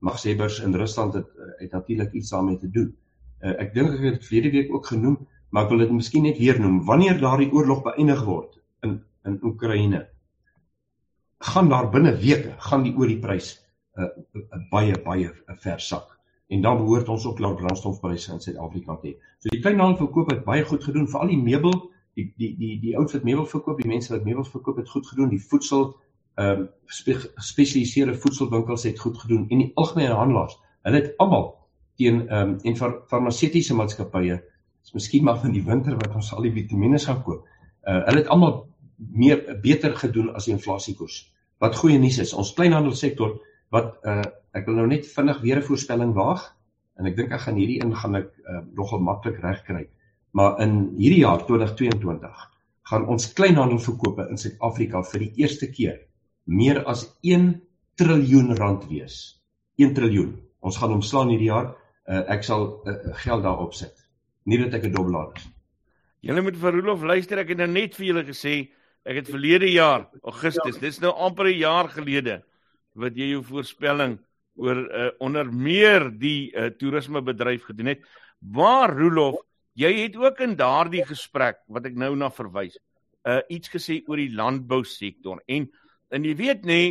magsebbers 0.00 0.60
in 0.62 0.74
Rusland 0.78 1.14
het 1.18 1.26
uh, 1.34 1.52
het 1.58 1.72
natuurlik 1.72 2.12
iets 2.12 2.30
daarmee 2.30 2.58
te 2.58 2.70
doen. 2.70 2.92
Uh, 3.42 3.54
ek 3.62 3.74
dink 3.74 3.92
ek 3.94 4.02
het 4.02 4.18
dit 4.18 4.26
verlede 4.26 4.50
week 4.50 4.74
ook 4.74 4.86
genoem, 4.86 5.18
maar 5.50 5.64
ek 5.64 5.72
wil 5.72 5.84
dit 5.84 5.92
miskien 5.94 6.26
net 6.26 6.38
weer 6.38 6.60
noem. 6.60 6.84
Wanneer 6.84 7.20
daardie 7.20 7.50
oorlog 7.52 7.84
beëindig 7.86 8.24
word 8.26 8.58
in 8.86 9.00
in 9.28 9.38
Oekraïne, 9.44 10.06
gaan 11.38 11.68
daar 11.68 11.90
binne 11.90 12.14
weke 12.16 12.54
gaan 12.58 12.82
die 12.82 12.94
olieprys 12.96 13.58
'n 13.98 14.06
uh, 14.06 14.62
baie 14.70 14.94
baie 15.04 15.30
ver 15.58 15.80
sak. 15.80 16.18
En 16.48 16.62
dan 16.62 16.76
behoort 16.76 17.08
ons 17.08 17.26
ook 17.26 17.38
laer 17.38 17.54
brandstofpryse 17.54 18.32
in 18.32 18.40
Suid-Afrika 18.40 18.96
te 18.96 19.08
hê. 19.08 19.14
So 19.38 19.48
die 19.52 19.60
kleinhandelverkoop 19.60 20.30
het 20.30 20.44
baie 20.44 20.64
goed 20.64 20.84
gedoen, 20.84 21.08
veral 21.08 21.28
die 21.28 21.42
meubel, 21.42 21.90
die 22.14 22.32
die 22.36 22.56
die 22.56 22.80
die 22.80 22.96
ouens 22.96 23.12
wat 23.12 23.24
meubels 23.24 23.50
verkoop, 23.50 23.82
die 23.82 23.90
mense 23.90 24.14
wat 24.14 24.24
meubels 24.24 24.48
verkoop 24.48 24.76
het 24.76 24.88
goed 24.88 25.06
gedoen, 25.06 25.28
die 25.28 25.42
voedsel 25.42 25.96
ehm 26.38 26.60
um, 26.60 26.68
spe, 26.86 27.14
gespesialiseerde 27.34 28.14
voedselwinkels 28.14 28.82
het 28.82 28.98
goed 28.98 29.18
gedoen 29.18 29.46
en 29.50 29.58
die 29.58 29.70
algemene 29.74 30.14
handelaars. 30.14 30.58
Hulle 30.82 31.00
het 31.02 31.14
almal 31.18 31.57
teen 31.98 32.22
ehm 32.28 32.54
um, 32.54 32.58
en 32.64 32.76
far, 32.78 32.94
farmaseutiese 33.10 33.74
maatskappye, 33.74 34.38
is 34.84 34.94
miskien 34.94 35.24
maar 35.26 35.40
van 35.42 35.52
die 35.52 35.64
winter 35.64 35.96
wat 35.98 36.14
ons 36.14 36.32
al 36.32 36.46
die 36.46 36.54
vitamiene 36.54 37.00
gaan 37.02 37.22
koop. 37.26 37.46
Uh 37.82 38.00
hulle 38.06 38.22
het 38.22 38.30
almal 38.34 38.60
meer 38.96 39.42
beter 39.62 39.94
gedoen 39.96 40.30
as 40.34 40.48
die 40.48 40.54
inflasiekoers. 40.54 41.18
Wat 41.62 41.76
goeie 41.76 41.98
nuus 41.98 42.18
is, 42.22 42.34
ons 42.34 42.54
kleinhandelsektor 42.54 43.38
wat 43.74 43.96
uh 44.04 44.22
ek 44.56 44.66
wil 44.66 44.78
nou 44.80 44.86
net 44.90 45.06
vinnig 45.06 45.42
weer 45.42 45.58
'n 45.60 45.66
voorspelling 45.66 46.14
waag 46.16 46.46
en 46.98 47.06
ek 47.06 47.16
dink 47.16 47.32
ek 47.32 47.44
gaan 47.46 47.58
hierdie 47.60 47.80
in 47.84 47.94
gaan 47.94 48.14
ek 48.18 48.30
uh, 48.42 48.62
nogal 48.74 49.00
maklik 49.00 49.38
regkry. 49.42 49.86
Maar 50.34 50.60
in 50.64 50.96
hierdie 50.98 51.22
jaar 51.22 51.44
2022 51.46 52.44
gaan 52.90 53.06
ons 53.06 53.32
kleinhandelverkope 53.32 54.26
in 54.30 54.40
Suid-Afrika 54.40 55.02
vir 55.12 55.26
die 55.26 55.32
eerste 55.44 55.68
keer 55.70 55.98
meer 56.44 56.82
as 56.88 57.04
1 57.22 57.60
triljoen 58.00 58.56
rand 58.56 58.88
wees. 58.88 59.38
1 59.76 59.94
triljoen. 59.94 60.32
Ons 60.64 60.78
gaan 60.80 60.94
omslaan 60.96 61.30
hierdie 61.32 61.50
jaar. 61.52 61.74
Uh, 62.08 62.24
ek 62.32 62.44
sal 62.46 62.70
uh, 62.88 62.96
geld 63.20 63.42
daarop 63.44 63.74
sit. 63.76 63.94
Nie 64.48 64.58
dat 64.62 64.78
ek 64.78 64.88
'n 64.88 64.94
dobbelaar 64.94 65.36
is. 65.36 65.48
Julle 66.24 66.42
moet 66.42 66.56
vir 66.56 66.72
Rolof 66.72 67.02
luister. 67.02 67.38
Ek 67.38 67.52
het 67.52 67.58
nou 67.58 67.68
net 67.68 67.94
vir 67.94 68.06
julle 68.06 68.24
gesê 68.24 68.54
ek 69.08 69.22
het 69.22 69.28
verlede 69.30 69.68
jaar 69.70 70.08
Augustus, 70.22 70.80
dis 70.80 71.00
nou 71.00 71.12
amper 71.12 71.46
'n 71.48 71.58
jaar 71.58 71.88
gelede 71.88 72.42
wat 72.94 73.16
jy 73.16 73.30
jou 73.30 73.42
voorspelling 73.42 74.18
oor 74.56 74.78
uh, 74.90 75.10
onder 75.20 75.46
meer 75.52 76.10
die 76.10 76.50
uh, 76.50 76.70
toerismebedryf 76.74 77.68
gedoen 77.70 77.94
het. 77.94 78.02
Maar 78.40 78.96
Rolof, 78.96 79.38
jy 79.78 79.92
het 80.02 80.16
ook 80.16 80.40
in 80.40 80.56
daardie 80.56 81.04
gesprek 81.06 81.62
wat 81.68 81.86
ek 81.86 81.94
nou 81.94 82.16
na 82.16 82.30
verwys, 82.30 82.76
uh, 83.24 83.40
iets 83.48 83.70
gesê 83.70 84.02
oor 84.08 84.16
die 84.16 84.34
landbousektor 84.34 85.42
en 85.46 85.68
en 86.10 86.24
jy 86.24 86.34
weet 86.34 86.64
nê, 86.64 86.82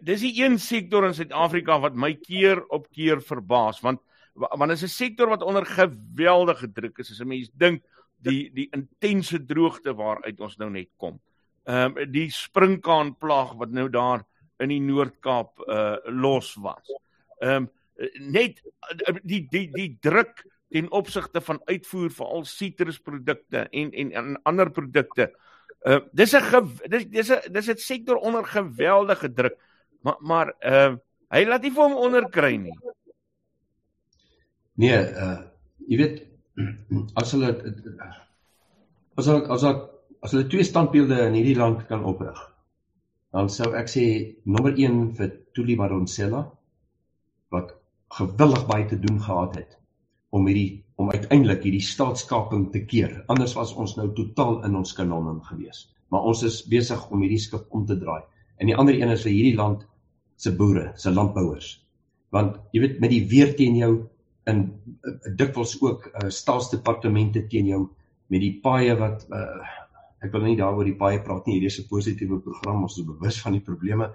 dis 0.00 0.22
die 0.24 0.40
een 0.40 0.56
sektor 0.58 1.04
in 1.04 1.12
Suid-Afrika 1.12 1.76
wat 1.82 1.94
my 1.94 2.14
keer 2.16 2.62
op 2.72 2.88
keer 2.88 3.20
verbaas 3.20 3.82
want 3.84 4.00
want 4.34 4.68
dit 4.68 4.82
is 4.82 4.82
'n 4.82 4.88
sektor 4.88 5.28
wat 5.28 5.42
onder 5.42 5.66
geweldige 5.66 6.72
druk 6.72 6.98
is 6.98 7.10
as 7.10 7.20
'n 7.20 7.28
mens 7.28 7.50
dink 7.54 7.82
die 8.24 8.50
die 8.54 8.68
intense 8.72 9.44
droogte 9.44 9.94
waaruit 9.94 10.40
ons 10.40 10.56
nou 10.56 10.70
net 10.70 10.90
kom. 10.96 11.20
Ehm 11.64 11.96
um, 11.96 12.12
die 12.12 12.30
sprinkaanplaag 12.30 13.54
wat 13.60 13.70
nou 13.70 13.88
daar 13.88 14.24
in 14.58 14.68
die 14.68 14.80
Noord-Kaap 14.80 15.60
uh 15.68 15.96
los 16.06 16.54
was. 16.54 16.90
Ehm 17.40 17.64
um, 17.64 17.70
net 18.18 18.60
uh, 19.08 19.16
die 19.22 19.46
die 19.50 19.68
die 19.72 19.96
druk 20.00 20.44
ten 20.74 20.90
opsigte 20.90 21.40
van 21.40 21.60
uitvoer 21.70 22.10
vir 22.10 22.26
al 22.26 22.44
sitrusprodukte 22.44 23.68
en 23.70 23.92
en 23.92 24.12
en 24.12 24.42
ander 24.42 24.70
produkte. 24.70 25.30
Uh 25.86 26.00
dis 26.12 26.34
'n 26.34 26.68
dis 26.88 27.06
dis 27.06 27.30
'n 27.30 27.52
dis 27.52 27.68
'n 27.68 27.76
sektor 27.76 28.16
onder 28.16 28.44
geweldige 28.44 29.32
druk. 29.32 29.56
Maar 30.02 30.16
maar 30.20 30.54
ehm 30.60 30.92
uh, 30.92 30.98
hy 31.30 31.44
laat 31.44 31.62
nie 31.62 31.72
vir 31.72 31.82
hom 31.82 31.96
onderkry 31.96 32.56
nie. 32.56 32.78
Nee, 34.82 34.96
uh 34.98 35.38
jy 35.84 35.98
weet 36.00 36.22
as 37.20 37.34
hulle 37.36 37.50
as 39.16 39.26
hulle 39.28 39.42
as 39.52 39.62
hulle 39.62 39.74
as 40.24 40.32
hulle 40.32 40.48
twee 40.48 40.64
standbeelde 40.64 41.18
in 41.26 41.36
hierdie 41.36 41.58
land 41.58 41.82
kan 41.90 42.06
oprig 42.08 42.38
dan 43.34 43.50
sou 43.50 43.72
ek 43.76 43.90
sê 43.90 44.04
nommer 44.46 44.72
1 44.78 45.00
vir 45.18 45.32
Tuli 45.56 45.74
Maronsela 45.76 46.44
wat 47.54 47.74
gewillig 48.18 48.62
baie 48.70 48.86
te 48.90 48.98
doen 49.02 49.18
gehad 49.20 49.58
het 49.58 49.76
om 50.34 50.46
hierdie 50.46 50.84
om 51.02 51.10
uiteindelik 51.10 51.64
hierdie 51.66 51.82
staatskaping 51.82 52.68
te 52.70 52.84
keer. 52.86 53.16
Anders 53.26 53.56
was 53.58 53.72
ons 53.74 53.96
nou 53.98 54.06
totaal 54.14 54.60
in 54.68 54.76
ons 54.78 54.94
kanonnen 54.94 55.40
gewees. 55.48 55.88
Maar 56.14 56.28
ons 56.30 56.44
is 56.46 56.60
besig 56.70 57.00
om 57.10 57.24
hierdie 57.24 57.40
skip 57.42 57.66
om 57.74 57.82
te 57.86 57.96
draai. 57.98 58.22
En 58.62 58.70
die 58.70 58.76
ander 58.78 58.94
een 58.94 59.10
is 59.10 59.24
vir 59.26 59.34
hierdie 59.34 59.56
land 59.58 59.82
se 60.38 60.52
boere, 60.54 60.92
se 60.94 61.10
landbouers. 61.10 61.72
Want 62.34 62.60
jy 62.70 62.84
weet 62.84 63.00
met 63.02 63.10
die 63.10 63.24
weer 63.30 63.50
teen 63.58 63.74
jou 63.80 63.92
in 64.50 64.64
uh, 64.68 65.14
dikwels 65.36 65.76
ook 65.82 66.10
uh, 66.10 66.28
staatsdepartemente 66.28 67.46
teen 67.52 67.70
jou 67.72 67.82
met 68.32 68.40
die 68.40 68.58
paaie 68.62 68.96
wat 68.98 69.26
uh, 69.30 69.64
ek 70.24 70.32
wil 70.32 70.46
nie 70.48 70.56
daaroor 70.56 70.88
die 70.88 70.96
paaie 70.96 71.20
praat 71.24 71.46
nie, 71.46 71.58
hierdie 71.58 71.72
is 71.72 71.80
'n 71.80 71.88
positiewe 71.88 72.40
program, 72.40 72.82
ons 72.82 72.98
is 72.98 73.06
bewus 73.06 73.40
van 73.44 73.52
die 73.52 73.64
probleme. 73.64 74.10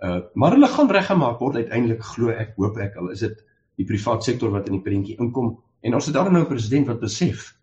Uh 0.00 0.20
maar 0.34 0.56
hulle 0.56 0.68
gaan 0.68 0.88
reggemaak 0.88 1.40
word 1.40 1.56
uiteindelik 1.56 2.02
glo 2.02 2.30
ek, 2.32 2.54
hoop 2.56 2.78
ek 2.78 2.96
al 2.96 3.10
is 3.12 3.20
dit 3.20 3.44
die 3.76 3.84
privaat 3.84 4.24
sektor 4.24 4.50
wat 4.50 4.68
in 4.68 4.78
die 4.78 4.84
prentjie 4.84 5.18
inkom 5.20 5.58
en 5.80 5.94
ons 5.94 6.06
het 6.06 6.14
daar 6.14 6.32
nou 6.32 6.42
'n 6.42 6.48
president 6.48 6.86
wat 6.86 7.00
besef 7.00 7.56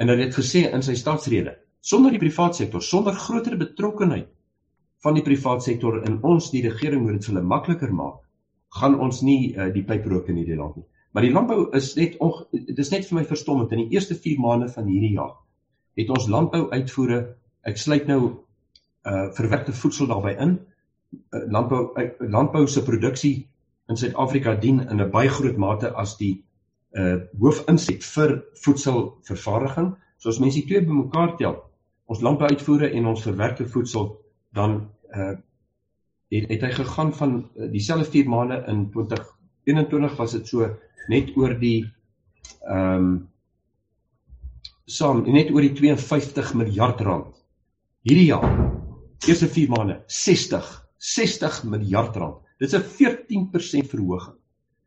en 0.00 0.08
hy 0.08 0.16
het 0.16 0.34
gesê 0.34 0.72
in 0.72 0.82
sy 0.82 0.94
staatsrede 0.94 1.56
sonder 1.84 2.14
die 2.14 2.22
privaat 2.22 2.56
sektor, 2.56 2.82
sonder 2.82 3.12
groter 3.12 3.56
betrokkenheid 3.60 4.30
van 5.04 5.18
die 5.18 5.22
privaat 5.22 5.62
sektor 5.62 6.00
in 6.08 6.16
ons 6.24 6.48
die 6.50 6.62
regering 6.64 7.02
moet 7.04 7.18
dit 7.18 7.26
vir 7.26 7.34
hulle 7.34 7.46
makliker 7.46 7.92
maak, 7.92 8.22
gaan 8.80 8.96
ons 9.04 9.20
nie 9.22 9.52
uh, 9.52 9.68
die 9.74 9.84
pyp 9.84 10.06
rook 10.08 10.30
in 10.32 10.40
hierdie 10.40 10.56
land 10.56 10.78
nie. 10.80 10.86
Maar 11.14 11.22
die 11.22 11.32
landbou 11.32 11.68
is 11.78 11.92
net 11.94 12.18
dit 12.50 12.78
is 12.82 12.90
net 12.90 13.06
vir 13.06 13.20
my 13.20 13.24
verstommend 13.24 13.72
in 13.72 13.84
die 13.84 13.94
eerste 13.94 14.16
4 14.18 14.40
maande 14.42 14.68
van 14.68 14.88
hierdie 14.90 15.14
jaar 15.14 15.36
het 15.94 16.10
ons 16.10 16.26
landbou 16.26 16.66
uitvoere 16.72 17.20
ek 17.70 17.78
sluit 17.78 18.08
nou 18.10 18.20
uh 19.04 19.26
verwerkte 19.36 19.72
voedsel 19.76 20.08
daarbey 20.10 20.34
in 20.42 20.56
uh, 20.58 21.44
landbou 21.54 21.82
uh, 22.00 22.08
landbou 22.18 22.66
se 22.66 22.82
produksie 22.82 23.36
in 23.88 24.00
Suid-Afrika 24.00 24.54
dien 24.54 24.80
in 24.80 25.00
'n 25.00 25.10
baie 25.10 25.28
groot 25.28 25.56
mate 25.56 25.92
as 25.94 26.16
die 26.18 26.42
uh 26.98 27.16
hoofinset 27.40 28.04
vir 28.04 28.44
voedselvervaardiging. 28.64 29.94
So 30.18 30.28
as 30.28 30.38
mense 30.38 30.62
twee 30.66 30.80
bymekaar 30.80 31.36
tel, 31.36 31.56
ons 32.06 32.20
landbouuitvoere 32.20 32.90
en 32.90 33.06
ons 33.06 33.22
verwerkte 33.22 33.66
voedsel, 33.66 34.16
dan 34.52 34.90
uh 35.14 35.34
het, 36.30 36.48
het 36.48 36.62
hy 36.62 36.70
gegaan 36.70 37.12
van 37.14 37.34
uh, 37.54 37.70
dieselfde 37.70 38.10
4 38.10 38.28
maande 38.28 38.64
in 38.66 38.90
2021 38.90 40.16
was 40.16 40.32
dit 40.32 40.48
so 40.48 40.70
net 41.08 41.34
oor 41.36 41.58
die 41.60 41.84
ehm 42.68 43.06
um, 43.06 43.14
saam 44.86 45.22
net 45.32 45.48
oor 45.50 45.64
die 45.64 45.72
52 45.72 46.54
miljard 46.60 47.00
rand. 47.00 47.30
Hierdie 48.04 48.26
jaar, 48.28 48.50
eerste 49.24 49.48
4 49.48 49.70
maande, 49.72 50.02
60 50.12 50.84
60 51.04 51.64
miljard 51.68 52.16
rand. 52.16 52.40
Dit 52.58 52.72
is 52.72 52.78
'n 52.78 52.84
14% 52.96 53.90
verhoging. 53.90 54.36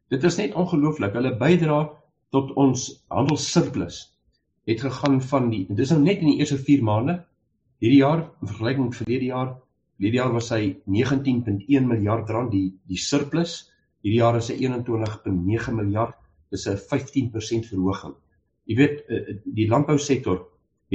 Dit 0.10 0.24
is 0.24 0.38
net 0.38 0.54
ongelooflik. 0.54 1.14
Hulle 1.14 1.38
bydra 1.38 1.90
tot 2.32 2.54
ons 2.56 3.06
handelssurplus 3.08 4.18
het 4.66 4.82
gegaan 4.82 5.22
van 5.22 5.50
die 5.50 5.66
dis 5.70 5.90
nou 5.90 6.02
net 6.02 6.20
in 6.20 6.32
die 6.32 6.40
eerste 6.40 6.58
4 6.58 6.84
maande 6.84 7.26
hierdie 7.80 8.02
jaar 8.02 8.32
in 8.42 8.48
vergelyking 8.48 8.86
met 8.86 8.96
verlede 8.96 9.26
jaar. 9.26 9.56
Verlede 9.96 10.18
jaar 10.18 10.34
was 10.34 10.50
hy 10.50 10.78
19.1 10.86 11.88
miljard 11.88 12.30
rand 12.30 12.52
die 12.52 12.74
die 12.88 12.98
surplus. 12.98 13.72
Hierdie 14.08 14.22
jaar 14.24 14.38
is 14.40 14.48
hy 14.48 14.56
21.9 14.64 15.74
miljard. 15.76 16.16
Dis 16.56 16.64
'n 16.72 16.78
15% 16.80 17.66
verhoging. 17.68 18.14
Jy 18.64 18.76
weet 18.80 19.02
eh, 19.12 19.36
die 19.44 19.68
landbousektor 19.68 20.46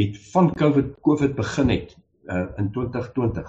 het 0.00 0.16
van 0.32 0.48
COVID 0.56 0.94
COVID 1.04 1.34
begin 1.36 1.68
het 1.68 1.96
uh, 2.24 2.46
in 2.56 2.70
2020 2.72 3.44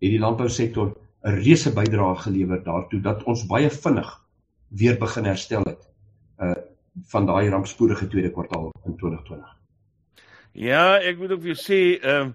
het 0.00 0.10
die 0.14 0.18
landbousektor 0.18 0.94
'n 1.24 1.34
reuse 1.44 1.72
bydrae 1.72 2.16
gelewer 2.24 2.62
daartoe 2.64 3.00
dat 3.00 3.24
ons 3.28 3.44
baie 3.46 3.68
vinnig 3.70 4.08
weer 4.68 4.96
begin 4.98 5.24
herstel 5.24 5.62
het 5.68 5.88
uh 6.40 6.54
van 7.08 7.26
daai 7.26 7.48
rampspoedige 7.48 8.06
tweede 8.08 8.30
kwartaal 8.30 8.72
in 8.84 8.96
2020. 8.96 9.56
Ja, 10.52 10.98
ek 11.00 11.18
moet 11.18 11.32
ook 11.32 11.40
vir 11.40 11.54
jou 11.54 11.60
sê, 11.60 12.00
ehm 12.00 12.26
uh, 12.28 12.32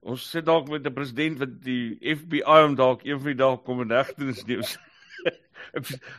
ons 0.00 0.30
sit 0.30 0.44
dalk 0.44 0.68
met 0.68 0.86
'n 0.86 0.92
president 0.92 1.38
wat 1.38 1.62
die 1.64 1.96
FBI 2.00 2.64
om 2.64 2.74
dalk 2.74 3.04
een 3.04 3.20
van 3.20 3.26
die 3.26 3.40
dae 3.44 3.56
kom 3.56 3.80
en 3.80 3.92
regtenis 3.92 4.44
neus. 4.44 4.78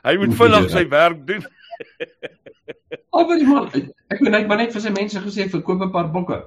Hy 0.07 0.15
moet 0.21 0.35
vinnig 0.39 0.69
sy 0.73 0.83
werk 0.91 1.23
doen. 1.27 1.45
Maar 3.15 3.39
die 3.39 3.47
man, 3.47 3.69
ek 4.11 4.19
weet 4.21 4.33
net 4.33 4.47
maar 4.49 4.59
net 4.59 4.73
vir 4.75 4.83
sy 4.83 4.91
mense 4.95 5.21
gesê 5.23 5.47
verkoop 5.51 5.83
'n 5.85 5.91
paar 5.93 6.11
bokke. 6.11 6.41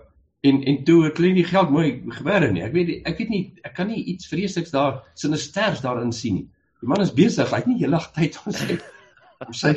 En 0.47 0.61
en 0.71 0.85
toe 0.85 0.99
het 1.05 1.17
hulle 1.19 1.33
nie 1.33 1.45
geld 1.45 1.71
mooi 1.71 1.89
gewerk 2.19 2.53
nie. 2.53 2.63
Ek 2.63 2.73
weet 2.73 3.07
ek 3.09 3.19
weet 3.19 3.33
nie 3.33 3.43
ek 3.65 3.75
kan 3.75 3.89
nie 3.89 4.05
iets 4.13 4.29
vreesliks 4.31 4.71
daar 4.71 5.03
sinisters 5.15 5.81
daarin 5.81 6.13
sien 6.13 6.35
nie. 6.35 6.47
Die 6.81 6.89
man 6.89 7.01
is 7.01 7.15
besig, 7.15 7.51
hy 7.51 7.57
het 7.57 7.67
nie 7.67 7.79
heeldag 7.81 8.13
tyd 8.15 8.39
om 8.45 8.53
sy 8.53 8.79
om 9.47 9.53
sy 9.53 9.75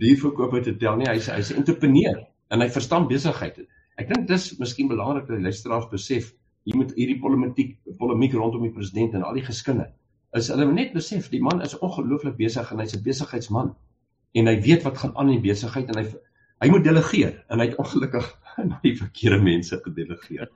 die 0.00 0.16
verkoop 0.20 0.56
te 0.62 0.76
tel 0.76 0.96
nie. 0.96 1.10
Hy's 1.10 1.28
hy's 1.28 1.50
'n 1.52 1.62
entrepreneur 1.62 2.24
en 2.50 2.60
hy 2.60 2.68
verstaan 2.68 3.08
besigheid. 3.08 3.60
Ek 3.98 4.08
dink 4.08 4.28
dis 4.28 4.58
miskien 4.58 4.88
belangrik 4.88 5.28
dat 5.28 5.36
die 5.36 5.44
luisteraars 5.44 5.90
besef 5.90 6.32
hier 6.64 6.76
moet 6.76 6.94
hierdie 6.96 7.20
polemiek 7.20 7.76
polemiek 7.98 8.32
rondom 8.32 8.62
die 8.62 8.72
president 8.72 9.14
en 9.14 9.22
al 9.22 9.34
die 9.34 9.44
geskinde 9.44 9.90
is 10.34 10.50
hulle 10.50 10.66
net 10.72 10.92
besef 10.94 11.28
die 11.30 11.42
man 11.42 11.62
is 11.62 11.76
ongelooflik 11.78 12.36
besig 12.38 12.70
en 12.72 12.80
hy's 12.82 12.94
'n 12.96 13.02
besigheidsman 13.02 13.74
en 14.34 14.50
hy 14.50 14.56
weet 14.62 14.82
wat 14.82 14.98
gaan 14.98 15.16
aan 15.16 15.30
in 15.30 15.40
die 15.40 15.50
besigheid 15.50 15.88
en 15.88 16.00
hy 16.02 16.06
hy 16.62 16.70
moet 16.70 16.84
delegeer 16.84 17.34
en 17.48 17.60
hy 17.60 17.68
het 17.70 17.78
ongelukkig 17.78 18.26
na 18.70 18.78
die 18.82 18.96
verkeerde 18.98 19.42
mense 19.42 19.78
gedelegeer. 19.84 20.48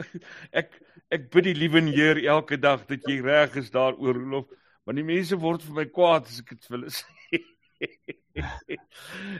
ek 0.60 0.72
ek 1.10 1.30
bid 1.34 1.48
die 1.48 1.58
liewe 1.58 1.82
Heer 1.90 2.20
elke 2.36 2.56
dag 2.56 2.84
dat 2.88 3.04
jy 3.08 3.20
reg 3.24 3.56
is 3.56 3.70
daaroor 3.74 4.14
Rolof, 4.14 4.46
want 4.86 4.96
die 4.96 5.06
mense 5.06 5.36
word 5.36 5.64
vir 5.66 5.74
my 5.80 5.86
kwaad 5.90 6.28
as 6.30 6.38
ek 6.40 6.54
dit 6.54 6.68
vir 6.68 6.78
hulle 6.78 6.92
sê. 7.00 7.42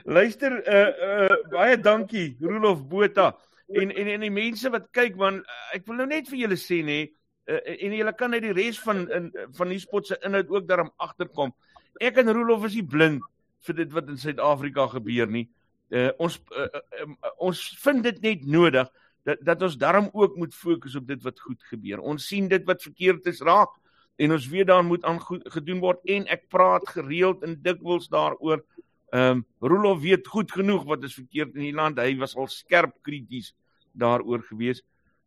Luister, 0.05 0.57
uh 0.67 0.91
uh 1.07 1.39
baie 1.53 1.77
dankie 1.79 2.35
Rolof 2.41 2.83
Botha 2.91 3.31
en 3.71 3.91
en 3.95 4.07
en 4.17 4.27
die 4.27 4.33
mense 4.35 4.69
wat 4.69 4.91
kyk 4.93 5.15
man, 5.17 5.41
ek 5.73 5.87
wil 5.87 6.01
nou 6.01 6.09
net 6.11 6.29
vir 6.29 6.43
julle 6.43 6.59
sê 6.59 6.81
nê 6.85 6.99
uh, 7.47 7.59
en 7.73 7.95
julle 7.97 8.13
kan 8.17 8.33
uit 8.33 8.43
die 8.43 8.55
res 8.57 8.79
van 8.83 9.05
in 9.11 9.29
van 9.57 9.73
die 9.73 9.79
spot 9.81 10.07
se 10.07 10.17
inhoud 10.25 10.49
ook 10.49 10.67
daarom 10.67 10.91
agterkom. 10.97 11.53
Ek 12.01 12.17
en 12.21 12.33
Rolof 12.33 12.65
is 12.69 12.77
nie 12.79 12.87
blind 12.87 13.23
vir 13.67 13.77
dit 13.77 13.91
wat 13.93 14.09
in 14.09 14.17
Suid-Afrika 14.17 14.87
gebeur 14.95 15.29
nie. 15.29 15.47
Uh 15.91 16.09
ons 16.23 16.39
uh, 16.55 16.67
uh, 17.03 17.31
ons 17.43 17.61
vind 17.83 18.03
dit 18.03 18.21
net 18.23 18.45
nodig 18.47 18.89
dat 19.27 19.41
dat 19.45 19.61
ons 19.61 19.77
daarom 19.77 20.09
ook 20.13 20.37
moet 20.39 20.55
fokus 20.55 20.95
op 20.95 21.07
dit 21.07 21.23
wat 21.23 21.39
goed 21.39 21.63
gebeur. 21.69 21.99
Ons 21.99 22.27
sien 22.27 22.47
dit 22.49 22.65
wat 22.65 22.81
verkeerd 22.81 23.27
is 23.27 23.41
raak 23.45 23.73
en 24.21 24.31
ons 24.31 24.47
weet 24.47 24.67
daar 24.67 24.85
moet 24.85 25.03
aan 25.05 25.19
goed 25.19 25.45
gedoen 25.53 25.81
word 25.81 26.01
en 26.09 26.27
ek 26.31 26.47
praat 26.49 26.85
gereeld 26.89 27.43
en 27.43 27.57
dikwels 27.61 28.09
daaroor. 28.09 28.63
Ehm 29.11 29.41
um, 29.41 29.45
Rolof 29.59 29.99
weet 30.01 30.27
goed 30.27 30.51
genoeg 30.51 30.85
wat 30.87 31.03
is 31.03 31.17
verkeerd 31.17 31.55
in 31.55 31.67
die 31.67 31.75
land. 31.75 31.99
Hy 31.99 32.15
was 32.17 32.35
al 32.35 32.47
skerp 32.47 32.95
krities 33.03 33.53
daaroor 33.91 34.43
gewees. 34.47 34.81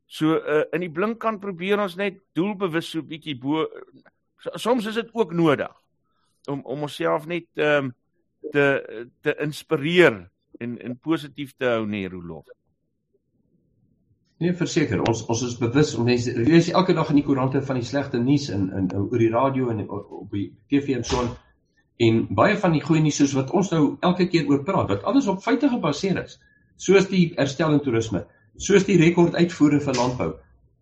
So 0.06 0.36
uh 0.36 0.64
in 0.72 0.84
die 0.84 0.92
blinkkant 0.92 1.40
probeer 1.40 1.80
ons 1.80 1.96
net 1.96 2.20
doelbewus 2.36 2.90
so 2.90 3.02
bietjie 3.02 3.38
bo 3.40 3.66
soms 4.54 4.86
is 4.86 4.94
dit 5.00 5.10
ook 5.12 5.32
nodig 5.32 5.72
om 6.50 6.60
om 6.64 6.82
onsself 6.88 7.26
net 7.26 7.46
ehm 7.54 7.84
um, 7.84 7.94
te 8.52 8.66
te 9.20 9.36
inspireer 9.40 10.30
en 10.58 10.76
en 10.78 10.98
positief 10.98 11.54
te 11.56 11.66
hou 11.66 11.86
nee 11.86 12.08
Rolof. 12.08 12.44
Nee 14.42 14.52
verseker 14.52 15.00
ons 15.08 15.24
ons 15.30 15.42
is 15.46 15.56
bewus 15.58 15.94
om 15.94 16.04
mense 16.04 16.34
lees 16.38 16.70
elke 16.70 16.94
dag 16.94 17.10
in 17.10 17.20
die 17.20 17.26
koerante 17.26 17.62
van 17.62 17.80
die 17.80 17.88
slegte 17.88 18.18
nuus 18.18 18.48
in 18.52 18.68
in 18.76 18.90
oor 18.98 19.18
die 19.18 19.32
radio 19.32 19.70
en 19.72 19.86
op 19.88 20.30
die 20.30 20.50
TV 20.68 20.98
en 20.98 21.04
so 21.04 21.22
on. 21.22 21.34
en 21.96 22.24
baie 22.34 22.56
van 22.58 22.72
die 22.74 22.82
goeie 22.82 23.02
nuus 23.02 23.16
soos 23.16 23.36
wat 23.38 23.52
ons 23.54 23.70
nou 23.70 23.96
elke 24.02 24.26
keer 24.28 24.48
oor 24.50 24.64
praat 24.66 24.88
wat 24.90 25.04
alles 25.04 25.28
op 25.30 25.42
feite 25.42 25.68
gebaseer 25.70 26.24
is 26.24 26.40
soos 26.76 27.06
die 27.08 27.32
herstel 27.36 27.72
in 27.72 27.80
toerisme 27.80 28.24
soos 28.56 28.84
die 28.84 28.98
rekord 28.98 29.34
uitvoere 29.34 29.80
vir 29.80 29.94
landbou 29.94 30.34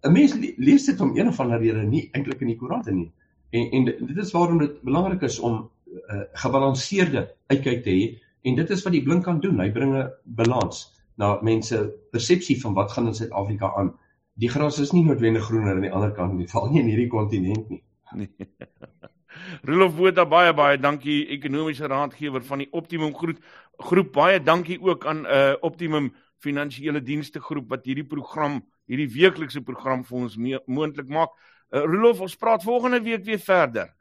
'n 0.05 0.13
mens 0.13 0.35
lees 0.57 0.87
dit 0.87 1.01
om 1.01 1.17
een 1.17 1.29
of 1.29 1.41
ander 1.41 1.61
rede 1.61 1.83
nie 1.83 2.11
eintlik 2.13 2.41
in 2.41 2.49
die 2.49 2.57
koerante 2.57 2.93
nie 2.93 3.13
en 3.51 3.71
en 3.71 3.85
dit 3.85 4.17
is 4.17 4.33
waarom 4.33 4.59
dit 4.59 4.83
belangrik 4.83 5.23
is 5.23 5.39
om 5.39 5.71
uh, 5.93 6.25
gebalanseerde 6.33 7.27
uitkyk 7.47 7.83
te 7.83 7.91
hê 7.91 8.05
en 8.43 8.57
dit 8.59 8.71
is 8.71 8.83
wat 8.83 8.95
die 8.97 9.03
blink 9.03 9.25
kan 9.25 9.41
doen. 9.41 9.61
Hy 9.61 9.71
bring 9.71 9.95
'n 9.97 10.11
balans 10.25 10.89
na 11.21 11.39
mense 11.43 11.79
persepsie 12.11 12.61
van 12.61 12.75
wat 12.75 12.93
gaan 12.93 13.07
in 13.07 13.15
Suid-Afrika 13.15 13.73
aan. 13.77 13.93
Die 14.35 14.49
gras 14.49 14.79
is 14.79 14.93
nie 14.93 15.05
noodwendig 15.05 15.45
groener 15.45 15.75
aan 15.75 15.87
die 15.87 15.93
ander 15.93 16.13
kant 16.13 16.35
nie, 16.35 16.49
veral 16.53 16.71
nie 16.71 16.81
in 16.81 16.91
hierdie 16.91 17.09
kontinent 17.09 17.69
nie. 17.71 17.83
Nee. 18.15 18.31
Rolof 19.69 19.95
Botha 19.97 20.25
baie 20.29 20.53
baie 20.55 20.79
dankie 20.79 21.27
ekonomiese 21.37 21.89
raadgewer 21.89 22.43
van 22.45 22.59
die 22.59 22.69
Optimum 22.71 23.15
groep. 23.15 23.39
Groep 23.79 24.13
baie 24.13 24.43
dankie 24.43 24.81
ook 24.81 25.07
aan 25.07 25.23
'n 25.23 25.27
uh, 25.27 25.55
Optimum 25.61 26.13
finansiële 26.43 27.03
dienste 27.03 27.41
groep 27.41 27.71
wat 27.73 27.87
hierdie 27.89 28.07
program, 28.07 28.61
hierdie 28.91 29.09
weeklikse 29.15 29.63
program 29.65 30.05
vir 30.05 30.19
ons 30.19 30.39
moontlik 30.67 31.09
maak. 31.09 31.35
Uh, 31.73 31.85
Rolof, 31.87 32.21
ons 32.21 32.37
praat 32.37 32.65
volgende 32.67 33.01
week 33.05 33.25
weer 33.25 33.41
verder. 33.41 33.93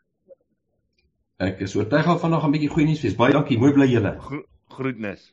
Ek 1.42 1.62
is 1.66 1.76
oortuig 1.76 2.06
al 2.06 2.20
vanaand 2.22 2.50
'n 2.50 2.56
bietjie 2.58 2.70
goeie 2.70 2.88
nuus 2.88 3.02
wees. 3.02 3.16
Baie 3.18 3.34
dankie. 3.34 3.58
Mooi 3.58 3.74
bly 3.74 3.88
julle. 3.90 4.18
Groetnis. 4.70 5.32